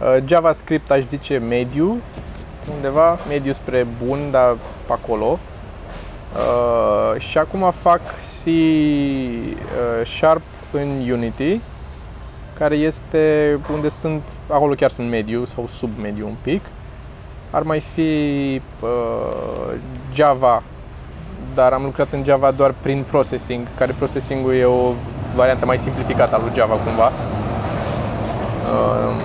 [0.01, 2.01] Uh, JavaScript aș zice mediu,
[2.75, 5.39] undeva mediu spre bun, dar pe acolo.
[6.35, 8.01] Uh, și acum fac
[8.43, 8.53] C uh,
[10.05, 11.59] Sharp în Unity,
[12.57, 16.61] care este unde sunt, acolo chiar sunt mediu sau sub mediu un pic.
[17.55, 18.11] Ar mai fi
[18.81, 19.75] uh,
[20.13, 20.63] Java,
[21.53, 24.93] dar am lucrat în Java doar prin processing, care processing-ul e o
[25.35, 27.11] variantă mai simplificată a lui Java cumva.
[28.71, 29.15] Uh,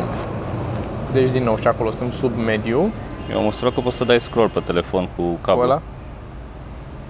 [1.13, 2.93] deci din nou și acolo sunt sub mediu.
[3.31, 5.63] Eu am măsurat că poți să dai scroll pe telefon cu Cu cablu.
[5.63, 5.83] ăla.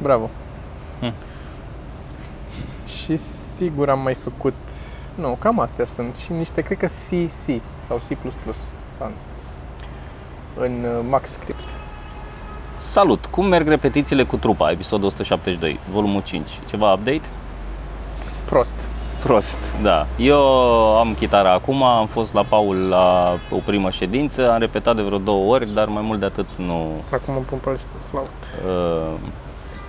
[0.03, 0.31] Bravo.
[1.01, 1.13] Hm.
[2.87, 4.55] Și sigur am mai făcut,
[5.15, 8.17] nu, cam astea sunt și niște, cred că C, C sau C++
[8.99, 9.11] sau
[10.57, 11.65] în uh, MaxScript.
[12.81, 13.27] Salut!
[13.27, 16.49] Cum merg repetițiile cu trupa, episodul 172, volumul 5?
[16.69, 17.21] Ceva update?
[18.45, 18.75] Prost.
[19.23, 20.07] Prost, da.
[20.17, 20.39] Eu
[20.99, 25.19] am chitara acum, am fost la Paul la o primă ședință, am repetat de vreo
[25.19, 28.29] două ori, dar mai mult de atât nu, Acum îmi pun pe flaut.
[28.67, 29.19] uh,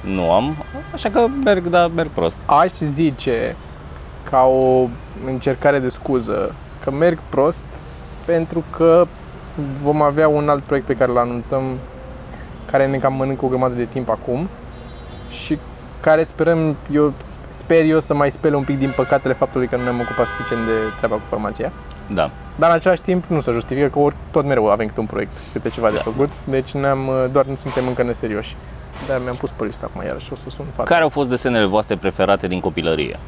[0.01, 0.55] nu am,
[0.93, 2.37] așa că merg, dar merg prost.
[2.45, 3.55] Aș zice
[4.29, 4.87] ca o
[5.25, 7.65] încercare de scuză că merg prost
[8.25, 9.07] pentru că
[9.81, 11.63] vom avea un alt proiect pe care îl anunțăm
[12.71, 14.49] care ne cam mănâncă o grămadă de timp acum
[15.29, 15.57] și
[15.99, 17.13] care sperăm, eu
[17.49, 20.65] sper eu să mai spele un pic din păcatele faptului că nu ne-am ocupat suficient
[20.65, 21.71] de treaba cu formația.
[22.07, 22.31] Da.
[22.55, 25.31] Dar în același timp nu se justifică că ori, tot mereu avem câte un proiect,
[25.53, 26.01] câte ceva de Da.
[26.01, 28.55] făcut, deci ne-am, doar nu suntem încă neserioși.
[29.07, 30.83] Dar mi-am pus pe listă acum iarăși, o să sun fata.
[30.83, 33.19] Care au fost desenele voastre preferate din copilărie?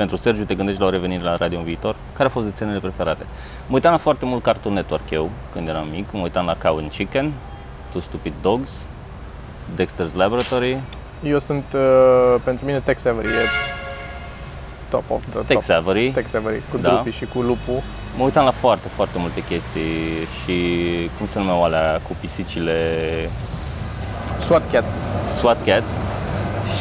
[0.00, 1.96] Și pentru Sergiu, te gândești la o revenire la radio în viitor?
[2.12, 3.26] Care au fost desenele preferate?
[3.66, 6.12] Mă uitam la foarte mult Cartoon Network eu, când eram mic.
[6.12, 7.32] Mă uitam la Cow and Chicken,
[7.90, 8.70] Two Stupid Dogs,
[9.76, 10.78] Dexter's Laboratory,
[11.22, 13.30] Eu sunt, uh, pentru mine, Tex Avery e
[14.88, 15.76] top of the Tex top.
[15.76, 16.10] Avery.
[16.10, 16.88] Tex Avery, cu Da.
[16.88, 17.82] Drupi și cu Lupu.
[18.16, 20.56] Mă uitam la foarte, foarte multe chestii și
[21.18, 22.78] cum se numeau alea cu pisicile
[24.38, 24.98] SWAT Cats.
[25.36, 25.90] SWAT Cats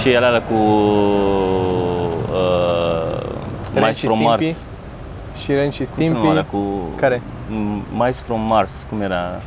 [0.01, 0.53] și alea cu
[2.31, 3.08] uh,
[3.73, 4.43] Ren Mice și from Stimpy.
[4.45, 4.57] Mars.
[5.43, 6.11] Și Ren și Cum se Stimpy.
[6.13, 6.57] numeau alea cu
[6.95, 7.17] Care?
[7.49, 9.41] M- Mice from Mars, cum era?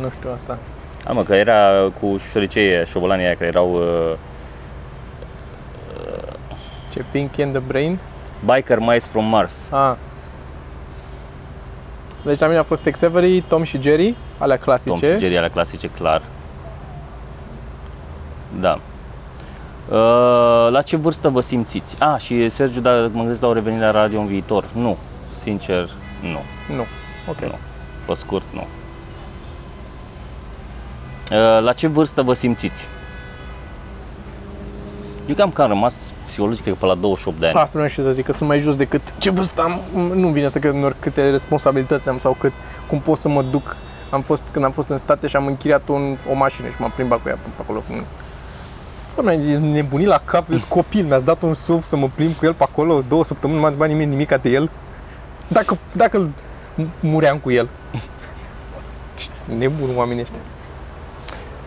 [0.00, 0.58] Nu știu asta.
[1.06, 1.68] A, mă, că era
[2.00, 4.16] cu șoricei, șobolanii aia care erau uh,
[6.92, 7.04] Ce?
[7.10, 7.98] Pinky and the Brain?
[8.54, 9.68] Biker Mice from Mars.
[9.70, 9.94] Ah.
[12.24, 14.88] Deci la mine a fost Tex Avery, Tom și Jerry, alea clasice.
[14.90, 16.22] Tom și Jerry, alea clasice, clar.
[18.60, 18.78] Da.
[19.90, 21.96] Uh, la ce vârstă vă simțiți?
[21.98, 24.64] Ah, și Sergiu, da, mă gândesc la o revenire la radio în viitor.
[24.72, 24.96] Nu,
[25.42, 25.88] sincer,
[26.20, 26.74] nu.
[26.76, 26.84] Nu.
[27.28, 27.40] Ok.
[27.40, 27.58] Nu.
[28.06, 28.66] Pe scurt, nu.
[31.32, 32.88] Uh, La ce vârstă vă simțiți?
[35.26, 37.54] Eu cam că am rămas psihologic, cred că pe la 28 de ani.
[37.54, 39.80] Asta vreau și să zic, că sunt mai jos decât ce vârstă am,
[40.14, 42.52] nu vine să cred uneori câte responsabilități am sau cât,
[42.88, 43.76] cum pot să mă duc.
[44.10, 46.92] Am fost, când am fost în state și am închiriat un, o mașină și m-am
[46.94, 47.82] plimbat cu ea pe acolo.
[47.86, 48.02] Până...
[49.14, 52.44] Doamne, ești nebunit la cap, ești copil, mi-ați dat un SUV să mă plimb cu
[52.44, 54.70] el pe acolo două săptămâni, nu m-a întrebat nimeni nimic de el.
[55.48, 56.30] Dacă, dacă îl
[57.00, 57.68] muream cu el.
[59.58, 60.38] Nebun oamenii ăștia.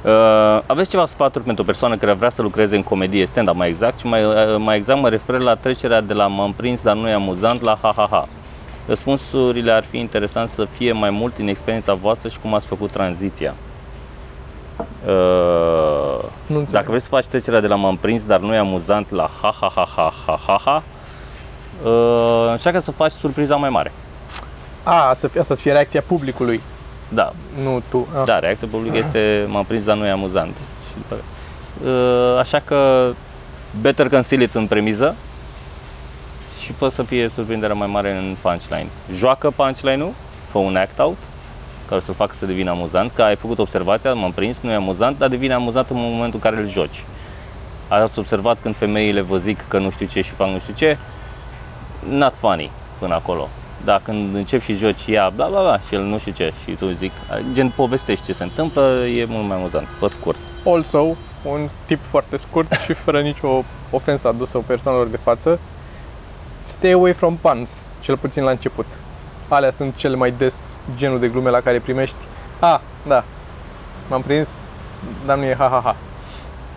[0.04, 3.70] Uh, aveți ceva sfaturi pentru o persoană care vrea să lucreze în comedie, stand-up mai
[3.70, 6.96] exact, și mai, uh, mai exact mă refer la trecerea de la m-am prins, dar
[6.96, 8.28] nu e amuzant, la ha-ha-ha.
[8.88, 12.92] Răspunsurile ar fi interesant să fie mai mult din experiența voastră și cum ați făcut
[12.92, 13.54] tranziția.
[15.06, 16.70] Uh, Nu înțeleg.
[16.72, 20.84] dacă vrei să faci trecerea de la m-am prins, dar nu e amuzant, la ha-ha-ha-ha-ha-ha,
[21.84, 23.92] uh, încearcă să faci surpriza mai mare.
[24.84, 26.62] A, să fie, asta să fie reacția publicului,
[27.10, 27.32] Da,
[27.64, 28.08] nu tu.
[28.22, 28.24] A.
[28.24, 30.56] Da, reacția publică este m-am prins, dar nu e amuzant.
[30.88, 31.16] Și după,
[31.90, 33.10] uh, așa că
[33.82, 35.16] better conceal it în premiză
[36.62, 38.88] și fă să fie surprinderea mai mare în punchline.
[39.14, 40.12] Joacă punchline-ul,
[40.50, 41.18] fă un act-out
[41.88, 45.18] care să-l facă să devină amuzant, că ai făcut observația, m-am prins, nu e amuzant,
[45.18, 47.04] dar devine amuzant în momentul în care îl joci.
[47.88, 50.98] Ați observat când femeile vă zic că nu știu ce și fac nu știu ce?
[52.10, 53.50] Not funny până acolo.
[53.84, 56.72] Dar când începi și joci ea, bla bla bla, și el nu știu ce, și
[56.72, 57.12] tu zic,
[57.54, 60.38] gen povestești ce se întâmplă, e mult mai amuzant, pe scurt.
[60.66, 65.60] Also, un tip foarte scurt și fără nicio ofensă adusă persoanelor de față,
[66.62, 68.86] stay away from puns, cel puțin la început.
[69.48, 72.18] Alea sunt cele mai des genul de glume la care primești.
[72.60, 73.24] A, da,
[74.10, 74.64] m-am prins,
[75.26, 75.96] dar nu e ha-ha-ha.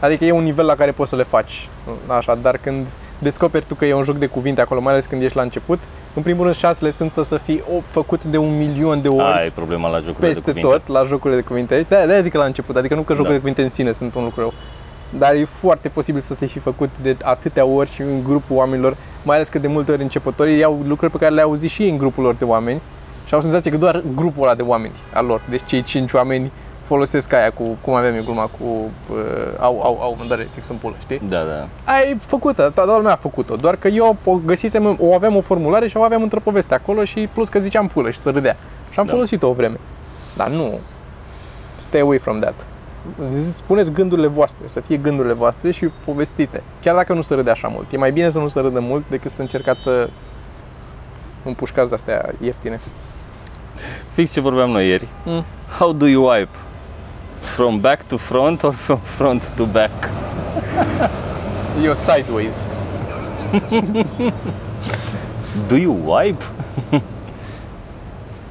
[0.01, 1.69] Adică e un nivel la care poți să le faci,
[2.07, 2.87] așa, dar când
[3.19, 5.79] descoperi tu că e un joc de cuvinte acolo, mai ales când ești la început,
[6.15, 9.23] în primul rând șansele sunt să, să fii o, făcut de un milion de ori
[9.23, 10.69] Aia e problema la jocurile peste de cuvinte.
[10.85, 11.87] tot la jocurile de cuvinte.
[11.89, 13.35] De de zic că la început, adică nu că jocurile Da.
[13.35, 14.53] de cuvinte în sine sunt un lucru rău.
[15.19, 18.97] Dar e foarte posibil să se fi făcut de atâtea ori și în grupul oamenilor,
[19.23, 21.91] mai ales că de multe ori începătorii iau lucruri pe care le-au auzit și ei
[21.91, 22.81] în grupul lor de oameni
[23.27, 26.53] și au senzația că doar grupul ăla de oameni al lor, deci cei cinci oameni
[26.87, 29.17] folosesc aia cu, cum aveam eu gluma, cu uh,
[29.59, 31.21] au, au, au, mă doare fix în pulă, știi?
[31.29, 31.69] Da, da.
[31.93, 35.41] Aia e făcută, toată lumea a făcut-o, doar că eu o găsisem, o aveam o
[35.41, 38.57] formulare și o aveam într-o poveste acolo și plus că ziceam pulă și să râdea.
[38.91, 39.13] Și am Da.
[39.13, 39.77] folosit-o o vreme.
[40.37, 40.79] Dar nu,
[41.77, 42.55] stay away from that.
[43.53, 46.63] Spuneți gândurile voastre, să fie gândurile voastre și povestite.
[46.83, 47.93] Chiar dacă nu se râde așa mult.
[47.93, 50.09] E mai bine să nu se râdă mult decât să încercați să
[51.45, 52.81] împușcați de astea ieftine.
[54.13, 55.09] Fix ce vorbeam noi ieri.
[55.25, 55.45] Mm.
[55.79, 56.57] How do you wipe?
[57.41, 60.11] From back to front or from front to back?
[61.85, 62.67] Eu sideways.
[65.69, 66.45] Do you wipe?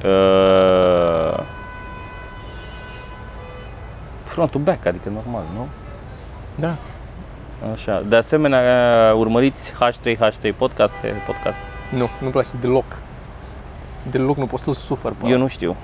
[0.04, 1.40] uh,
[4.30, 5.66] front to back, adică normal, nu?
[6.54, 6.74] Da.
[7.72, 8.02] Așa.
[8.08, 8.60] De asemenea,
[9.16, 11.58] urmăriți H3H3 podcast, he, podcast.
[11.90, 12.84] Nu, nu-mi place deloc.
[14.10, 15.12] Deloc nu pot să-l sufăr.
[15.12, 15.76] pe Eu nu știu.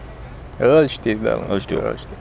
[0.61, 0.79] ăla.
[0.79, 1.39] Îl știi, da.
[1.49, 1.81] Îl știu.
[1.85, 2.17] Îl știi.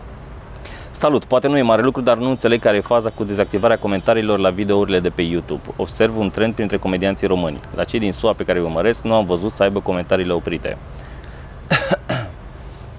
[0.92, 4.40] Salut, poate nu e mare lucru, dar nu înțeleg care e faza cu dezactivarea comentariilor
[4.40, 5.62] la videourile de pe YouTube.
[5.76, 7.60] Observ un trend printre comedianții români.
[7.76, 10.78] La cei din SUA pe care îi urmăresc, nu am văzut să aibă comentariile oprite.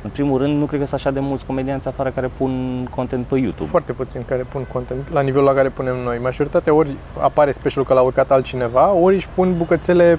[0.07, 2.53] În primul rând, nu cred că sunt așa de mulți comedianți afară care pun
[2.91, 3.71] content pe YouTube.
[3.71, 6.19] Foarte puțin care pun content la nivelul la care punem noi.
[6.23, 6.89] Majoritatea ori
[7.21, 10.19] apare special că l-a urcat altcineva, ori își pun bucățele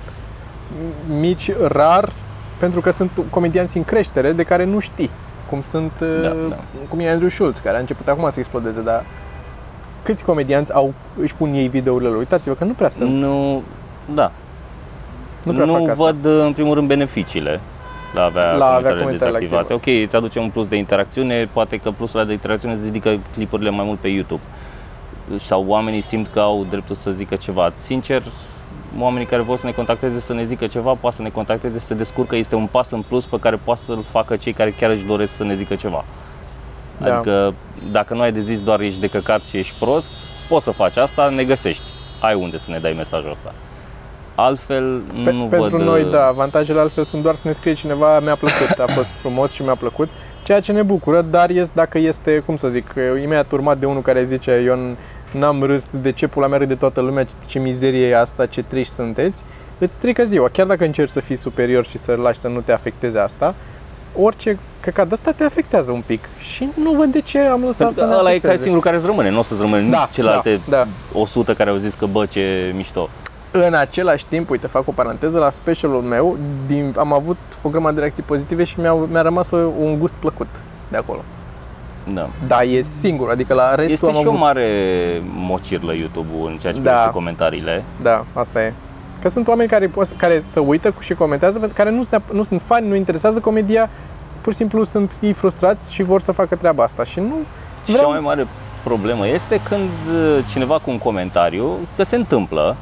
[1.20, 2.10] mici, rar,
[2.60, 5.10] pentru că sunt comedianți în creștere de care nu știi.
[5.50, 6.56] Cum sunt, Da, uh, da.
[6.90, 9.06] cum e Andrew Schulz, care a început acum să explodeze, dar
[10.04, 12.18] câți comedianți au, își pun ei videourile lor?
[12.18, 13.12] Uitați-vă că nu prea sunt.
[13.12, 13.64] Nu,
[14.14, 14.32] Da.
[15.44, 16.04] Nu prea nu fac asta.
[16.04, 17.60] văd, în primul rând, beneficiile
[18.14, 19.74] la a avea La a avea comentariile comentariile dezactivate.
[19.74, 23.20] Ok, îți aduce un plus de interacțiune, poate că plusul ăla de interacțiune îți ridică
[23.34, 24.42] clipurile mai mult pe YouTube.
[25.36, 27.72] Sau oamenii simt că au dreptul să zică ceva.
[27.76, 28.24] Sincer,
[29.00, 31.86] oamenii care vor să ne contacteze să ne zică ceva, poate să ne contacteze, să
[31.86, 34.90] se descurcă, este un pas în plus pe care poate să-l facă cei care chiar
[34.90, 36.06] își doresc să ne zică ceva.
[36.98, 37.14] Da.
[37.14, 37.54] Adică
[37.92, 40.14] dacă nu ai de zis doar ești de căcat și ești prost,
[40.50, 41.90] poți să faci asta, ne găsești.
[42.22, 43.54] Ai unde să ne dai mesajul ăsta.
[44.40, 45.82] Altfel Pe, nu pentru văd...
[45.88, 49.10] noi, uh, da, avantajele altfel sunt doar să ne scrie cineva, mi-a plăcut, a fost
[49.10, 50.10] frumos și mi-a plăcut,
[50.44, 54.02] ceea ce ne bucură, dar este, dacă este, cum să zic, imediat urmat de unul
[54.02, 54.98] care zice, eu n-
[55.32, 58.94] n-am râs, de ce pula mea râde toată lumea, ce mizerie e asta, ce triști
[58.94, 59.44] sunteți,
[59.78, 62.72] îți strică ziua, chiar dacă încerci să fii superior și să lași să nu te
[62.72, 63.56] afecteze asta,
[64.20, 67.78] orice căcat de asta te afectează un pic și nu văd de ce am lăsat
[67.78, 68.54] Pentru să că ne ăla e afecteze.
[68.54, 70.78] ca singurul care îți rămâne, nu o să-ți rămâne Da, nici celelalte da,
[71.14, 71.20] da.
[71.20, 73.10] 100 care au zis că bă, ce mișto.
[73.52, 76.38] În același timp, uite, fac o paranteză, la specialul meu
[76.68, 80.14] din, am avut o grămadă de reacții pozitive și mi-a, mi-a rămas o, un gust
[80.14, 80.48] plăcut
[80.92, 81.20] de acolo.
[82.14, 82.30] Da.
[82.48, 84.34] Da, e singur, adică la restul Este am și avut...
[84.34, 84.68] o mare
[85.34, 86.90] mocirlă YouTube-ul în ceea ce Da.
[86.90, 87.84] privește comentariile.
[88.02, 88.74] Da, asta e.
[89.22, 92.22] Că sunt oameni care, pot, să- care să uită și comentează, pentru care nu sunt,
[92.32, 93.90] nu sunt fani, nu interesează comedia,
[94.42, 97.36] pur și simplu sunt ei frustrați și vor să facă treaba asta și nu
[97.86, 98.06] Și vreau...
[98.06, 98.48] cea mai mare
[98.84, 102.76] problemă este când uh, cineva cu un comentariu, că se întâmplă,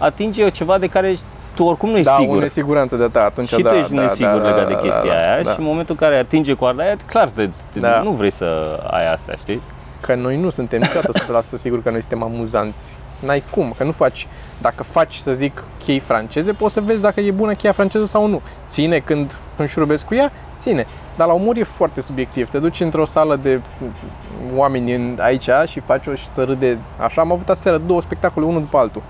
[0.00, 1.16] atinge ceva de care
[1.54, 2.36] tu oricum nu ești da, sigur.
[2.36, 4.72] o nesiguranță de ta, atunci și da, tu ești da, nesigur da, legat da, de
[4.72, 5.50] da, chestia da, aia da.
[5.50, 8.00] și în momentul în care atinge coarda aia, clar, te, te, Da.
[8.02, 9.60] nu vrei să ai astea, știi?
[10.00, 12.82] că noi nu suntem niciodată 100% siguri că noi suntem amuzanți.
[13.18, 14.26] N-ai cum, că nu faci,
[14.60, 18.26] dacă faci, să zic, chei franceze, poți să vezi dacă e bună cheia franceză sau
[18.26, 18.40] nu.
[18.68, 20.86] Ține când înșurubezi cu ea, ține.
[21.16, 22.48] Dar la umor e foarte subiectiv.
[22.48, 23.60] Te duci într-o sală de
[24.54, 26.78] oameni în aici și faci o și să râde.
[26.98, 29.02] Așa am avut aseară două spectacole, unul după altul,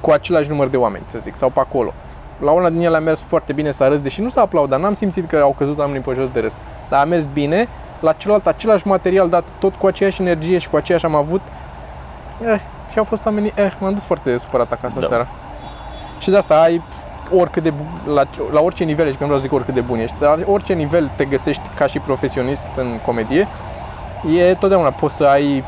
[0.00, 1.92] cu același număr de oameni, să zic, sau pe acolo.
[2.38, 4.92] La una din ele a mers foarte bine, s-a râs, deși nu s-a aplaudat, n-am
[4.94, 6.60] simțit că au căzut oamenii pe jos de râs.
[6.88, 7.68] Dar a mers bine,
[8.00, 11.40] la celălalt același material dat tot cu aceeași energie și cu aceeași am avut.
[12.46, 15.06] Eh, și au fost oamenii, eh, m-am dus foarte supărat acasă Da.
[15.06, 15.26] seara.
[16.18, 16.82] Și de asta ai
[17.32, 18.22] oricât de bu- la,
[18.52, 20.72] la orice nivel, și că nu vreau să zic oricât de bun ești, dar orice
[20.72, 23.48] nivel te găsești ca și profesionist în comedie,
[24.36, 25.64] e totdeauna poți să ai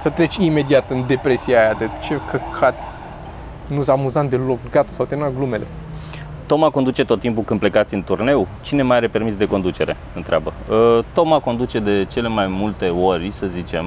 [0.00, 2.74] să treci imediat în depresia aia de ce căcat,
[3.66, 5.66] nu-s amuzant deloc, gata, s-au terminat glumele.
[6.46, 8.48] Toma conduce tot timpul când plecați în turneu.
[8.62, 9.96] Cine mai are permis de conducere?
[10.14, 10.52] Întreabă.
[10.68, 13.86] Uh, Toma conduce de cele mai multe ori, să zicem.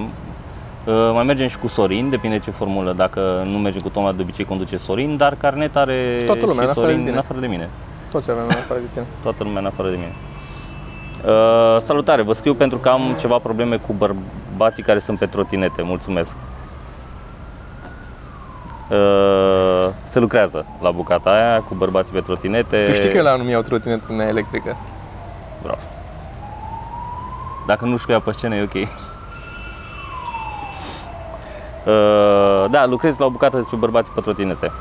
[0.86, 2.94] Uh, mai mergem și cu Sorin, depinde ce formulă.
[2.94, 6.64] Dacă nu mergem cu Toma, de obicei conduce Sorin, dar carnet are Toată lumea, în
[6.64, 7.12] și afară de Sorin tine.
[7.12, 7.70] în afară de mine.
[8.12, 9.06] Toți avem în afară de tine.
[9.24, 10.14] Toată lumea în afară de mine.
[11.26, 15.82] Uh, salutare, vă scriu pentru că am ceva probleme cu bărbații care sunt pe trotinete.
[15.82, 16.36] Mulțumesc.
[18.90, 22.84] Uh, se lucrează la bucata aia cu bărbații pe trotinete.
[22.84, 24.78] Tu știi că la anumii au trotinetă în electrică.
[25.62, 25.80] Bravo.
[27.68, 28.74] Dacă nu știu ea pe scenă, e ok.
[31.86, 34.72] Uh, da, lucrez la o bucată despre bărbații pe trotinete.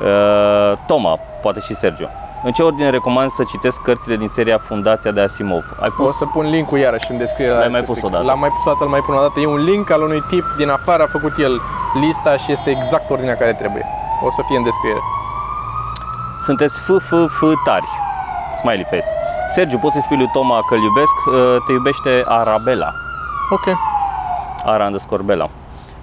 [0.00, 2.06] Uh, Toma, poate și Sergio.
[2.44, 5.64] În ce ordine recomand să citesc cărțile din seria Fundația de Asimov?
[5.80, 6.16] Ai O pus?
[6.16, 7.52] să pun linkul iarăși în descriere.
[7.52, 8.24] la L-ai mai acestui- pus odată.
[8.24, 9.40] L-am mai pus o dată, îl mai pun o dată.
[9.40, 11.60] E un link al unui tip din afară, a făcut el
[12.00, 13.86] lista și este exact ordinea care trebuie.
[14.24, 15.00] O să fie în descriere.
[16.44, 17.88] Sunteți f f f tari.
[18.58, 19.06] Smiley face.
[19.54, 21.12] Sergiu, poți să-i spui lui Toma că îl iubesc?
[21.26, 22.92] Uh, Te iubește Arabela.
[23.50, 23.66] Ok.
[24.64, 25.48] Ara underscore Bela.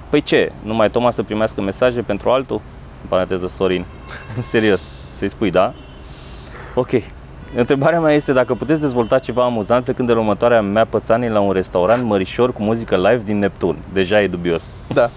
[0.09, 2.61] Păi ce, numai Toma să primească mesaje pentru altul?
[3.01, 3.85] În paranteză, Sorin.
[4.51, 5.73] Serios, să-i spui da?
[6.73, 6.89] Ok.
[7.55, 11.39] Întrebarea mea este dacă puteți dezvolta ceva amuzant plecând de la următoarea mea pățanie la
[11.39, 13.77] un restaurant mărișor cu muzică live din Neptun.
[13.93, 14.69] Deja e dubios.
[14.93, 15.09] Da.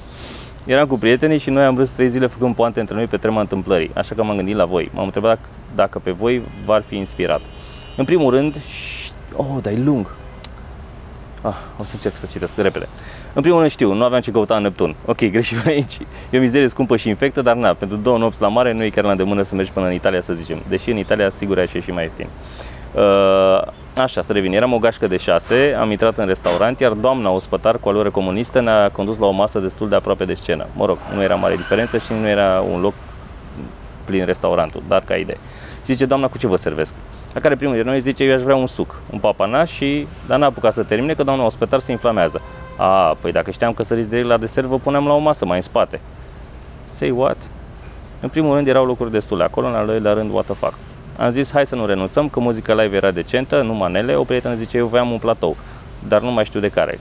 [0.65, 3.41] Eram cu prietenii și noi am râs trei zile făcând poante între noi pe tema
[3.41, 4.91] întâmplării, așa că m-am gândit la voi.
[4.95, 7.41] M-am întrebat dacă, dacă pe voi v-ar fi inspirat.
[7.97, 10.11] În primul rând, șt, oh, dar e lung.
[11.43, 12.89] Ah, o să încerc să citesc repede.
[13.35, 14.95] În primul rând știu, nu aveam ce căuta în Neptun.
[15.07, 15.99] Ok, greșit aici.
[16.31, 18.91] E o mizerie scumpă și infectă, dar na, pentru două nopți la mare nu e
[18.91, 20.59] chiar la îndemână să mergi până în Italia, să zicem.
[20.69, 22.27] Deși în Italia sigur aș ieși mai ieftin.
[22.95, 23.63] Uh,
[23.97, 24.53] așa, să revin.
[24.53, 28.61] Eram o gașcă de șase, am intrat în restaurant, iar doamna ospătar cu alure comunistă
[28.61, 30.67] ne-a condus la o masă destul de aproape de scenă.
[30.77, 32.95] Mă rog, nu era mare diferență și nu era un loc
[34.05, 35.39] plin restaurantul, dar ca idee.
[35.85, 36.95] Și zice, doamna, cu ce vă servesc?
[37.33, 40.39] La care primul dintre noi zice, eu aș vrea un suc, un papanaș și, dar
[40.39, 42.41] n-a apucat să termine, că doamna ospătar se inflamează.
[42.77, 45.57] A, păi dacă știam că săriți direct la desert, vă puneam la o masă mai
[45.57, 46.01] în spate.
[46.85, 47.37] Say what?
[48.21, 50.75] În primul rând erau locuri destule acolo, în al doilea rând, what the fuck.
[51.19, 54.15] Am zis, hai să nu renunțăm, că muzica live era decentă, nu manele.
[54.15, 55.57] O prietenă zice, eu voiam un platou,
[56.09, 56.99] dar nu mai știu de care.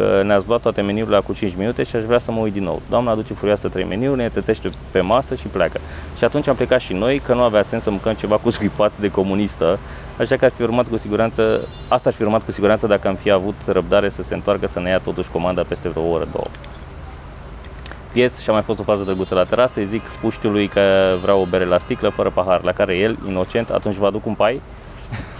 [0.00, 2.62] că ne-ați luat toate meniurile cu 5 minute și aș vrea să mă uit din
[2.62, 2.82] nou.
[2.90, 5.80] Doamna aduce furioasă 3 meniuri, ne tătește pe masă și pleacă.
[6.16, 8.92] Și atunci am plecat și noi, că nu avea sens să mâncăm ceva cu scuipat
[9.00, 9.78] de comunistă,
[10.20, 13.14] așa că ar fi urmat cu siguranță, asta ar fi urmat cu siguranță dacă am
[13.14, 16.46] fi avut răbdare să se întoarcă să ne ia totuși comanda peste vreo oră, două.
[18.12, 21.40] Ies și a mai fost o fază drăguță la terasă, îi zic puștiului că vreau
[21.40, 24.60] o bere la sticlă fără pahar, la care el, inocent, atunci vă aduc un pai.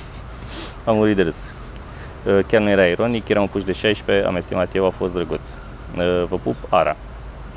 [0.84, 1.54] am murit de râs.
[2.24, 5.12] Uh, chiar nu era ironic, era un puș de 16, am estimat eu, a fost
[5.12, 5.40] drăguț.
[5.96, 6.96] Uh, vă pup, Ara.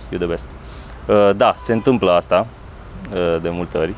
[0.09, 0.45] You the best.
[1.05, 2.47] Uh, da, se întâmplă asta
[3.41, 3.93] de multe ori,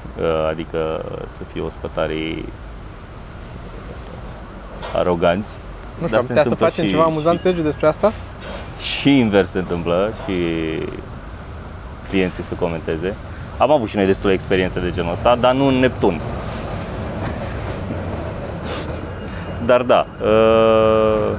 [0.49, 1.05] adică
[1.37, 2.45] să fie ospătarii
[4.93, 5.49] aroganți.
[5.99, 8.13] Nu știu, am putea să facem și, ceva amuzant, Sergiu, despre asta?
[8.79, 10.33] Și invers se întâmplă și
[12.09, 13.15] clienții să comenteze.
[13.57, 16.19] Am avut și noi destule experiențe de genul ăsta, dar nu în Neptun.
[19.65, 21.31] Dar da, uh,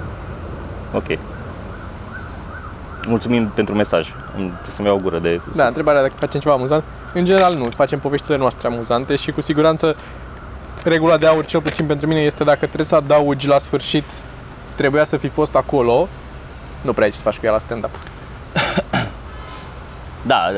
[0.94, 1.18] ok.
[3.08, 4.08] Mulțumim pentru mesaj.
[4.32, 5.40] Trebuie să-mi iau o gură de...
[5.54, 6.82] Da, întrebarea dacă facem ceva amuzant.
[7.14, 9.96] În general nu, facem poveștile noastre amuzante și cu siguranță
[10.88, 14.04] regula de aur, cel puțin pentru mine, este dacă trebuie să adaugi la sfârșit,
[14.74, 16.08] trebuia să fi fost acolo,
[16.80, 17.90] nu prea ai ce să faci cu ea la stand-up.
[20.26, 20.50] Da,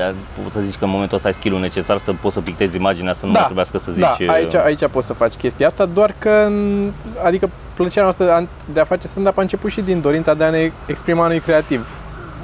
[0.43, 3.13] poți să zici că în momentul ăsta ai skill necesar să poți să pictezi imaginea,
[3.13, 4.27] să nu da, trebuiască să zici...
[4.27, 6.51] Da, aici, aici poți să faci chestia asta, doar că,
[7.25, 10.73] adică plăcerea noastră de a face stand-up a început și din dorința de a ne
[10.87, 11.87] exprima noi creativ.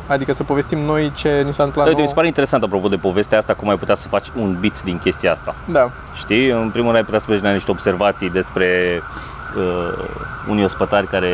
[0.07, 2.97] Adică să povestim noi ce ni s-a întâmplat Uite, mi se pare interesant apropo de
[2.97, 5.55] povestea asta, cum ai putea să faci un bit din chestia asta.
[5.65, 5.91] Da.
[6.15, 6.49] Știi?
[6.49, 9.01] În primul rând ai putea să faci niște observații despre
[9.57, 10.05] uh,
[10.51, 11.31] unii ospătari care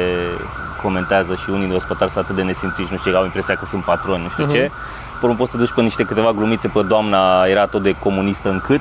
[0.83, 4.23] comentează și unii ospătari sunt atât de nesimțiți, nu știu, au impresia că sunt patroni,
[4.23, 4.53] nu știu uh-huh.
[4.53, 4.71] ce
[5.23, 8.81] urmă poți să duci pe niște câteva glumițe pe doamna era tot de comunistă încât,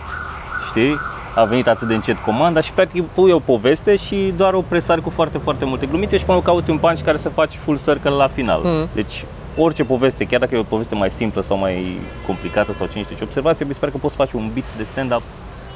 [0.68, 0.98] știi?
[1.36, 5.02] A venit atât de încet comanda și practic pui o poveste și doar o presari
[5.02, 8.10] cu foarte, foarte multe glumițe și până cauți un punch care să faci full circle
[8.10, 8.62] la final.
[8.64, 8.88] Mm.
[8.94, 9.26] Deci
[9.58, 13.16] orice poveste, chiar dacă e o poveste mai simplă sau mai complicată sau cine știe
[13.16, 15.22] ce observație, mi se pare că poți să faci un bit de stand-up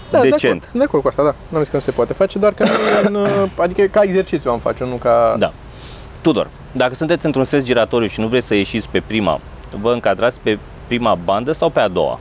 [0.09, 0.63] da, decent.
[0.63, 1.35] Sunt de acord cu asta, da.
[1.47, 2.65] Nu am zis că nu se poate face, doar că
[3.09, 5.35] nu în, adică ca exercițiu am face, nu ca...
[5.39, 5.53] Da.
[6.21, 9.39] Tudor, dacă sunteți într-un sens giratoriu și nu vreți să ieșiți pe prima
[9.81, 12.19] vă încadrați pe prima bandă sau pe a doua.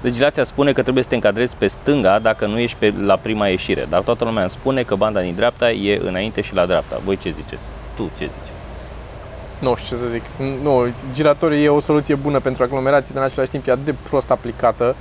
[0.00, 3.46] Legislația spune că trebuie să te încadrezi pe stânga dacă nu ești pe, la prima
[3.46, 7.00] ieșire, dar toată lumea îmi spune că banda din dreapta e înainte și la dreapta.
[7.04, 7.62] Voi ce ziceți?
[7.96, 8.51] Tu ce zici?
[9.62, 10.22] Nu știu ce să zic.
[10.62, 13.94] Nu, giratorii e o soluție bună pentru aglomerații, dar în același timp e atât de
[14.08, 14.96] prost aplicată.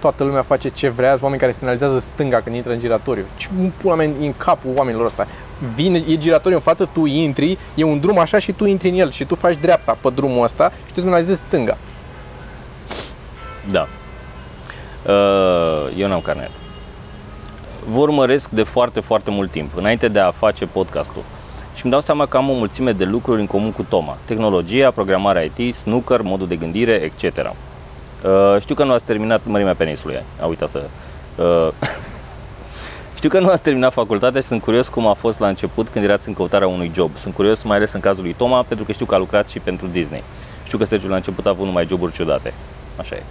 [0.00, 3.24] Toată lumea face ce vrea, sunt oameni care semnalizează stânga când intră în giratoriu.
[3.36, 5.26] Ce pula mea în capul oamenilor ăsta?
[5.74, 8.94] vine, e giratoriu în față, tu intri, e un drum așa și tu intri în
[8.94, 11.78] el și tu faci dreapta pe drumul ăsta și tu îți stânga.
[13.70, 13.88] Da.
[15.06, 16.50] Uh, eu n-am carnet.
[17.90, 21.22] Vă urmăresc de foarte, foarte mult timp, înainte de a face podcastul.
[21.80, 24.16] Și îmi dau seama că am o mulțime de lucruri în comun cu Toma.
[24.24, 27.36] Tehnologia, programarea IT, snooker, modul de gândire, etc.
[27.36, 30.22] Uh, știu că nu ați terminat mărimea penisului.
[30.40, 30.82] A uitat să...
[31.36, 31.68] Uh,
[33.18, 36.04] Știu că nu ați terminat facultatea și sunt curios cum a fost la început când
[36.04, 37.10] erați în căutarea unui job.
[37.16, 39.58] Sunt curios mai ales în cazul lui Toma, pentru că știu că a lucrat și
[39.58, 40.22] pentru Disney.
[40.64, 42.54] Știu că Sergiu la început a avut numai joburi ciudate.
[42.96, 43.22] Așa e.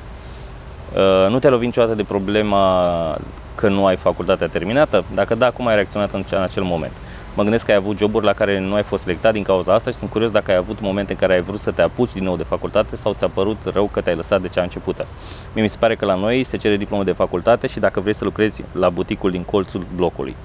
[0.95, 3.17] Uh, nu te-a lovit niciodată de problema
[3.55, 5.03] că nu ai facultatea terminată?
[5.13, 6.93] Dacă da, cum ai reacționat în acel moment?
[7.39, 9.91] Mă gândesc că ai avut joburi la care nu ai fost selectat din cauza asta
[9.91, 12.23] și sunt curios dacă ai avut momente în care ai vrut să te apuci din
[12.23, 15.07] nou de facultate sau ți-a părut rău că te-ai lăsat de cea începută.
[15.53, 18.13] Mie mi se pare că la noi se cere diplomă de facultate și dacă vrei
[18.13, 20.35] să lucrezi la buticul din colțul blocului.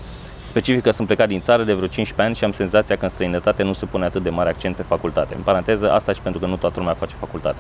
[0.45, 3.11] Specific că sunt plecat din țară de vreo 15 ani și am senzația că în
[3.11, 5.35] străinătate nu se pune atât de mare accent pe facultate.
[5.35, 7.59] În paranteză, asta și pentru că nu toată lumea face facultate.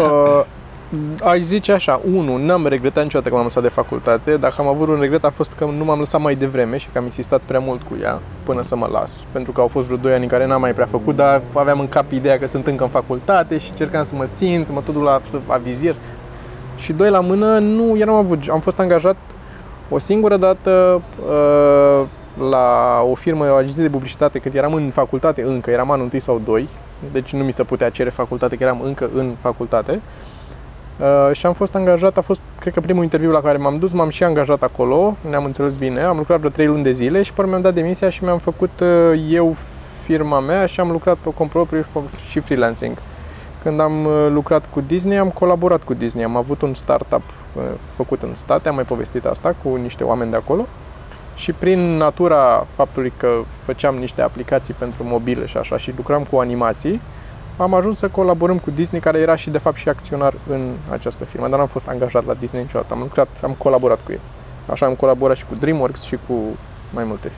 [0.00, 0.44] Uh,
[1.24, 4.88] aș zice așa, unu, n-am regretat niciodată că m-am lăsat de facultate, dacă am avut
[4.88, 7.58] un regret a fost că nu m-am lăsat mai devreme și că am insistat prea
[7.58, 9.24] mult cu ea până să mă las.
[9.32, 11.80] Pentru că au fost vreo 2 ani în care n-am mai prea făcut, dar aveam
[11.80, 14.80] în cap ideea că sunt încă în facultate și încercam să mă țin, să mă
[14.80, 15.96] tot duc la să avizier.
[16.76, 19.16] Și doi la mână, nu, eu n-am avut, am fost angajat
[19.90, 22.06] o singură dată uh,
[22.50, 26.20] la o firmă, o agenție de publicitate, când eram în facultate încă, eram anul 1
[26.20, 26.68] sau 2,
[27.12, 29.92] deci nu mi se putea cere facultate, că eram încă în facultate.
[29.92, 30.31] Uh,
[31.32, 34.08] și am fost angajat, a fost, cred că primul interviu la care m-am dus, m-am
[34.08, 37.48] și angajat acolo, ne-am înțeles bine, am lucrat vreo 3 luni de zile și până
[37.48, 39.56] mi-am dat demisia și mi-am făcut uh, eu
[40.02, 41.86] firma mea și am lucrat pe cont propriu
[42.28, 42.96] și freelancing.
[43.62, 46.24] Când am uh, lucrat cu Disney, am colaborat cu Disney.
[46.24, 47.22] Am avut un startup
[47.56, 47.62] uh,
[47.94, 50.66] făcut în state, am mai povestit asta cu niște oameni de acolo.
[51.34, 53.28] Și prin natura faptului că
[53.62, 57.00] făceam niște aplicații pentru mobile și așa și lucram cu animații,
[57.62, 61.24] am ajuns să colaborăm cu Disney, care era și de fapt și acționar în această
[61.24, 62.94] firmă, dar n-am fost angajat la Disney niciodată.
[62.94, 64.20] Am lucrat, am colaborat cu ei.
[64.70, 66.34] Așa am colaborat și cu DreamWorks și cu
[66.90, 67.32] mai multe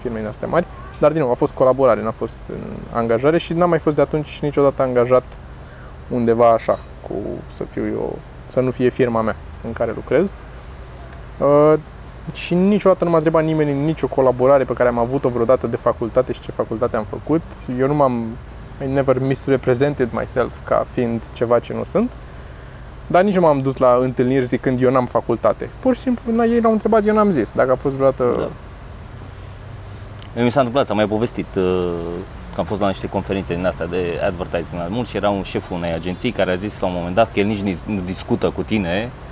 [0.00, 0.66] firme din astea mari.
[0.98, 4.02] Dar din nou, a fost colaborare, n-a fost în angajare și n-am mai fost de
[4.02, 5.24] atunci niciodată angajat
[6.08, 7.14] undeva așa, cu
[7.46, 10.32] să fiu eu, să nu fie firma mea în care lucrez.
[11.38, 11.78] Uh,
[12.32, 15.76] și niciodată nu m-a întrebat nimeni în nicio colaborare pe care am avut-o vreodată de
[15.76, 17.42] facultate și ce facultate am făcut.
[17.78, 18.26] Eu nu m-am,
[18.82, 22.10] I never misrepresented myself ca fiind ceva ce nu sunt.
[23.06, 25.70] Dar nici nu m-am dus la întâlniri zicând eu n-am facultate.
[25.80, 27.52] Pur și simplu, la ei l-au întrebat, eu n-am zis.
[27.52, 28.34] Dacă a fost vreodată...
[30.34, 30.42] Da.
[30.42, 31.92] Mi s-a întâmplat, am mai povestit uh,
[32.54, 35.42] că am fost la niște conferințe din astea de advertising la mult și era un
[35.42, 38.50] șeful unei agenții care a zis la un moment dat că el nici nu discută
[38.50, 39.27] cu tine uh,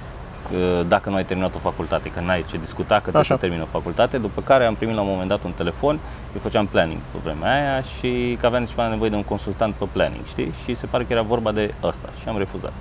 [0.88, 3.66] dacă nu ai terminat o facultate, că n-ai ce discuta, că trebuie să termini o
[3.70, 5.98] facultate, după care am primit la un moment dat un telefon,
[6.34, 9.84] eu făceam planning pe vremea aia și că aveam ceva nevoie de un consultant pe
[9.92, 10.52] planning, știi?
[10.64, 12.72] Și se pare că era vorba de asta și am refuzat.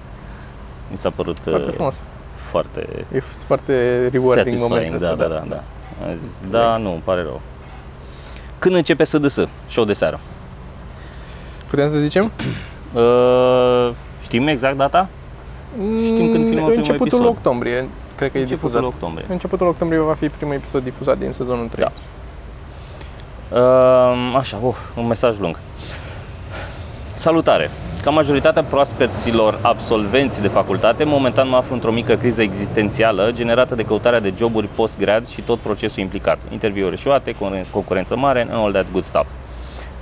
[0.91, 2.03] Mi s-a părut foarte uh, frumos.
[2.35, 5.63] Foarte e foarte rewarding momentul da, da, da, da, da.
[6.15, 7.41] zis, da, nu, îmi pare rău.
[8.59, 9.39] Când începe DS?
[9.67, 10.19] Show de seară.
[11.69, 12.31] Putem să zicem?
[12.93, 13.91] Uh,
[14.25, 15.09] știm exact data?
[16.05, 17.25] Știm când filmăm Începutul primul episod.
[17.25, 18.83] octombrie, cred că Începutul e difuzat.
[18.83, 19.25] octombrie.
[19.29, 21.85] Începutul octombrie va fi primul episod difuzat din sezonul 3.
[21.85, 21.91] Da.
[23.59, 25.59] Uh, așa, uh, un mesaj lung.
[27.13, 27.69] Salutare!
[28.01, 33.83] Ca majoritatea proaspeților absolvenți de facultate, momentan mă aflu într-o mică criză existențială generată de
[33.83, 36.37] căutarea de joburi post-grad și tot procesul implicat.
[36.51, 37.35] Interviuri șoate,
[37.71, 39.25] concurență mare, and all that good stuff.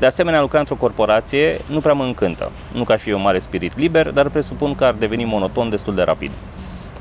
[0.03, 2.51] De asemenea, lucra într-o corporație nu prea mă încântă.
[2.73, 6.01] Nu ca și eu mare spirit liber, dar presupun că ar deveni monoton destul de
[6.01, 6.31] rapid.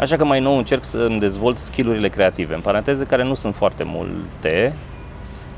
[0.00, 3.54] Așa că mai nou încerc să îmi dezvolt skillurile creative, în paranteze care nu sunt
[3.54, 4.74] foarte multe,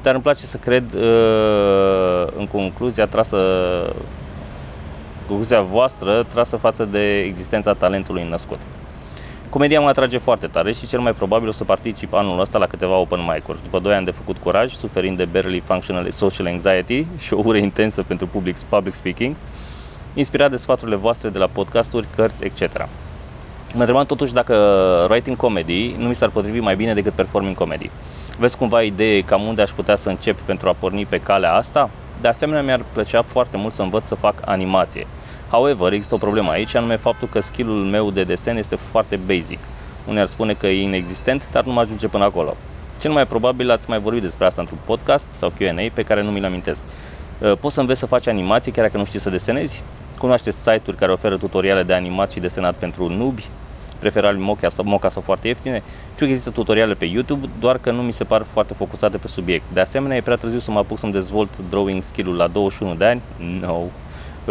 [0.02, 3.38] dar îmi place să cred uh, în concluzia trasă
[5.26, 8.58] concluzia voastră trasă față de existența talentului născut.
[9.54, 12.66] Comedia mă atrage foarte tare și cel mai probabil o să particip anul ăsta la
[12.66, 13.62] câteva open mic-uri.
[13.62, 17.56] După 2 ani de făcut curaj, suferind de barely functional social anxiety și o ură
[17.56, 19.34] intensă pentru public, public speaking,
[20.14, 22.76] inspirat de sfaturile voastre de la podcasturi, cărți, etc.
[23.74, 24.54] Mă întrebam totuși dacă
[25.10, 27.90] writing comedy nu mi s-ar potrivi mai bine decât performing comedy.
[28.38, 31.90] Vezi cumva idee cam unde aș putea să încep pentru a porni pe calea asta?
[32.20, 35.06] De asemenea, mi-ar plăcea foarte mult să învăț să fac animație.
[35.54, 39.58] However, există o problemă aici, anume faptul că skillul meu de desen este foarte basic.
[40.08, 42.56] Unii ar spune că e inexistent, dar nu mă ajunge până acolo.
[43.00, 46.30] Cel mai probabil ați mai vorbit despre asta într-un podcast sau Q&A pe care nu
[46.30, 46.82] mi-l amintesc.
[47.38, 49.82] Uh, poți să înveți să faci animație chiar dacă nu știi să desenezi?
[50.18, 53.44] Cunoașteți site-uri care oferă tutoriale de animat și desenat pentru nubi?
[53.98, 55.82] preferabil Mocha sau Mocha sau foarte ieftine.
[56.12, 59.28] Știu că există tutoriale pe YouTube, doar că nu mi se par foarte focusate pe
[59.28, 59.64] subiect.
[59.72, 63.04] De asemenea, e prea târziu să mă apuc să-mi dezvolt drawing skill-ul la 21 de
[63.04, 63.20] ani.
[63.60, 63.82] No.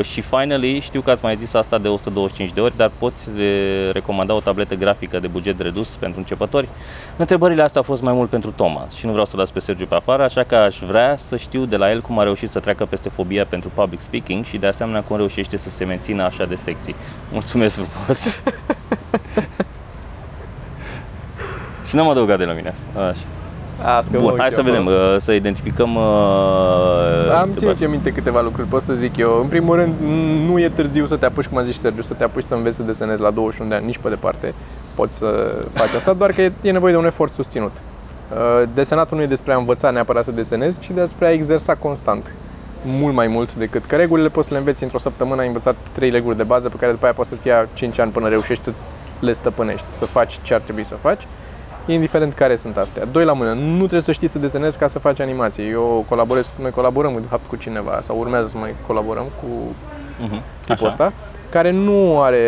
[0.02, 3.30] Și finally, știu că ați mai zis asta de 125 de ori, dar poți
[3.92, 6.68] recomanda o tabletă grafică de buget redus pentru începători?
[7.18, 9.86] Întrebările astea au fost mai mult pentru Thomas și nu vreau să las pe Sergiu
[9.86, 12.60] pe afară, așa că aș vrea să știu de la el cum a reușit să
[12.60, 16.46] treacă peste fobia pentru public speaking și de asemenea cum reușește să se mențină așa
[16.46, 16.96] de sexy.
[17.32, 18.42] Mulțumesc frumos!
[21.88, 23.00] și n-am adăugat de la mine asta.
[23.00, 23.43] Așa.
[23.86, 28.68] Asta Bun, hai să vedem, uh, să identificăm uh, Am ținut eu minte câteva lucruri,
[28.68, 29.40] pot să zic eu.
[29.42, 29.94] În primul rând,
[30.48, 32.76] nu e târziu să te apuci, cum a zis Sergiu, să te apuci să înveți
[32.76, 34.54] să desenezi la 21 de ani, nici pe departe
[34.96, 37.72] poți să faci asta, doar că e, e nevoie de un efort susținut.
[38.32, 42.32] Uh, desenatul nu e despre a învăța neapărat să desenezi, ci despre a exersa constant.
[43.00, 46.10] Mult mai mult decât că regulile poți să le înveți într-o săptămână, ai învățat trei
[46.10, 48.72] reguli de bază pe care după aia poți să-ți ia 5 ani până reușești să
[49.20, 51.28] le stăpânești, să faci ce ar trebui să faci
[51.86, 53.06] indiferent care sunt astea.
[53.06, 55.64] Doi la mână, nu trebuie să știi să desenezi ca să faci animație.
[55.64, 59.48] Eu colaborez, noi colaborăm de fapt cu cineva sau urmează să mai colaborăm cu
[60.26, 60.42] uh-huh.
[60.60, 60.86] tipul așa.
[60.86, 61.14] ăsta,
[61.50, 62.42] care nu are,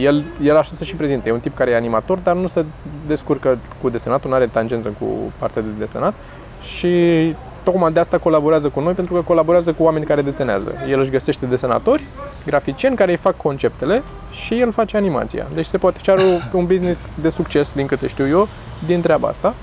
[0.00, 2.64] el, el așa să și prezinte, e un tip care e animator, dar nu se
[3.06, 5.06] descurcă cu desenatul, nu are tangență cu
[5.38, 6.14] partea de desenat
[6.62, 10.72] și tocmai de asta colaborează cu noi, pentru că colaborează cu oameni care desenează.
[10.88, 12.02] El își găsește desenatori,
[12.48, 15.46] graficieni care îi fac conceptele și el face animația.
[15.54, 16.22] Deci se poate face
[16.58, 18.48] un business de succes, din câte știu eu,
[18.86, 19.54] din treaba asta.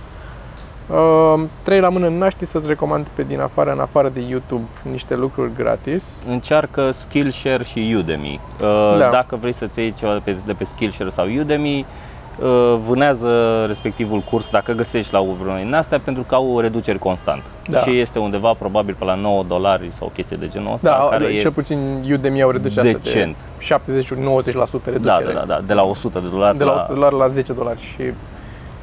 [0.89, 4.67] Uh, trei la mână, n-aș ști să-ți recomand pe din afară, în afară de YouTube,
[4.91, 6.23] niște lucruri gratis.
[6.27, 8.39] Încearcă Skillshare și Udemy.
[8.61, 9.09] Uh, da.
[9.09, 11.85] Dacă vrei să-ți iei ceva de pe, de pe Skillshare sau Udemy, uh,
[12.87, 17.41] vânează respectivul curs dacă găsești la vreunul din astea pentru că au reduceri constant.
[17.69, 17.79] Da.
[17.79, 20.89] Și este undeva probabil pe la 9 dolari sau chestii de genul ăsta.
[20.89, 24.99] Da, care cel e puțin Udemy au redus asta de 70-90% reducere.
[24.99, 27.27] Da, da, da, da, de la 100 de dolari de la 100 de dolari la
[27.27, 28.03] 10 dolari și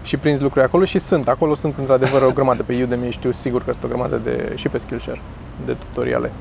[0.03, 1.29] și prinzi lucruri acolo și sunt.
[1.29, 4.69] Acolo sunt într-adevăr o grămadă pe Udemy, știu sigur că sunt o grămadă de, și
[4.69, 5.21] pe Skillshare,
[5.67, 6.33] de tutoriale.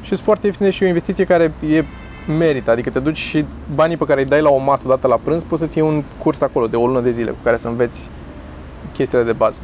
[0.00, 1.84] Și sunt foarte ieftine și o investiție care e
[2.26, 3.44] merită, adică te duci și
[3.74, 6.02] banii pe care îi dai la o masă odată la prânz, poți să-ți iei un
[6.18, 8.10] curs acolo de o lună de zile cu care să înveți
[8.92, 9.60] chestiile de bază.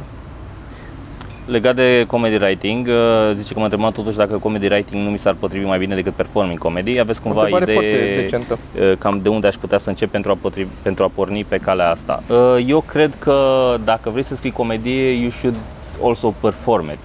[1.45, 5.17] Legat de comedy writing, uh, zice că m-a întrebat totuși dacă comedy writing nu mi
[5.17, 6.99] s-ar potrivi mai bine decât performing comedy.
[6.99, 8.57] Aveți cumva întrebare foarte idee decentă.
[8.79, 11.57] uh, cam de unde aș putea să încep pentru a, potrivi, pentru a porni pe
[11.57, 12.23] calea asta?
[12.27, 13.35] Uh, Eu cred că
[13.83, 15.55] dacă vrei să scrii comedie, you should
[16.03, 16.99] also perform it.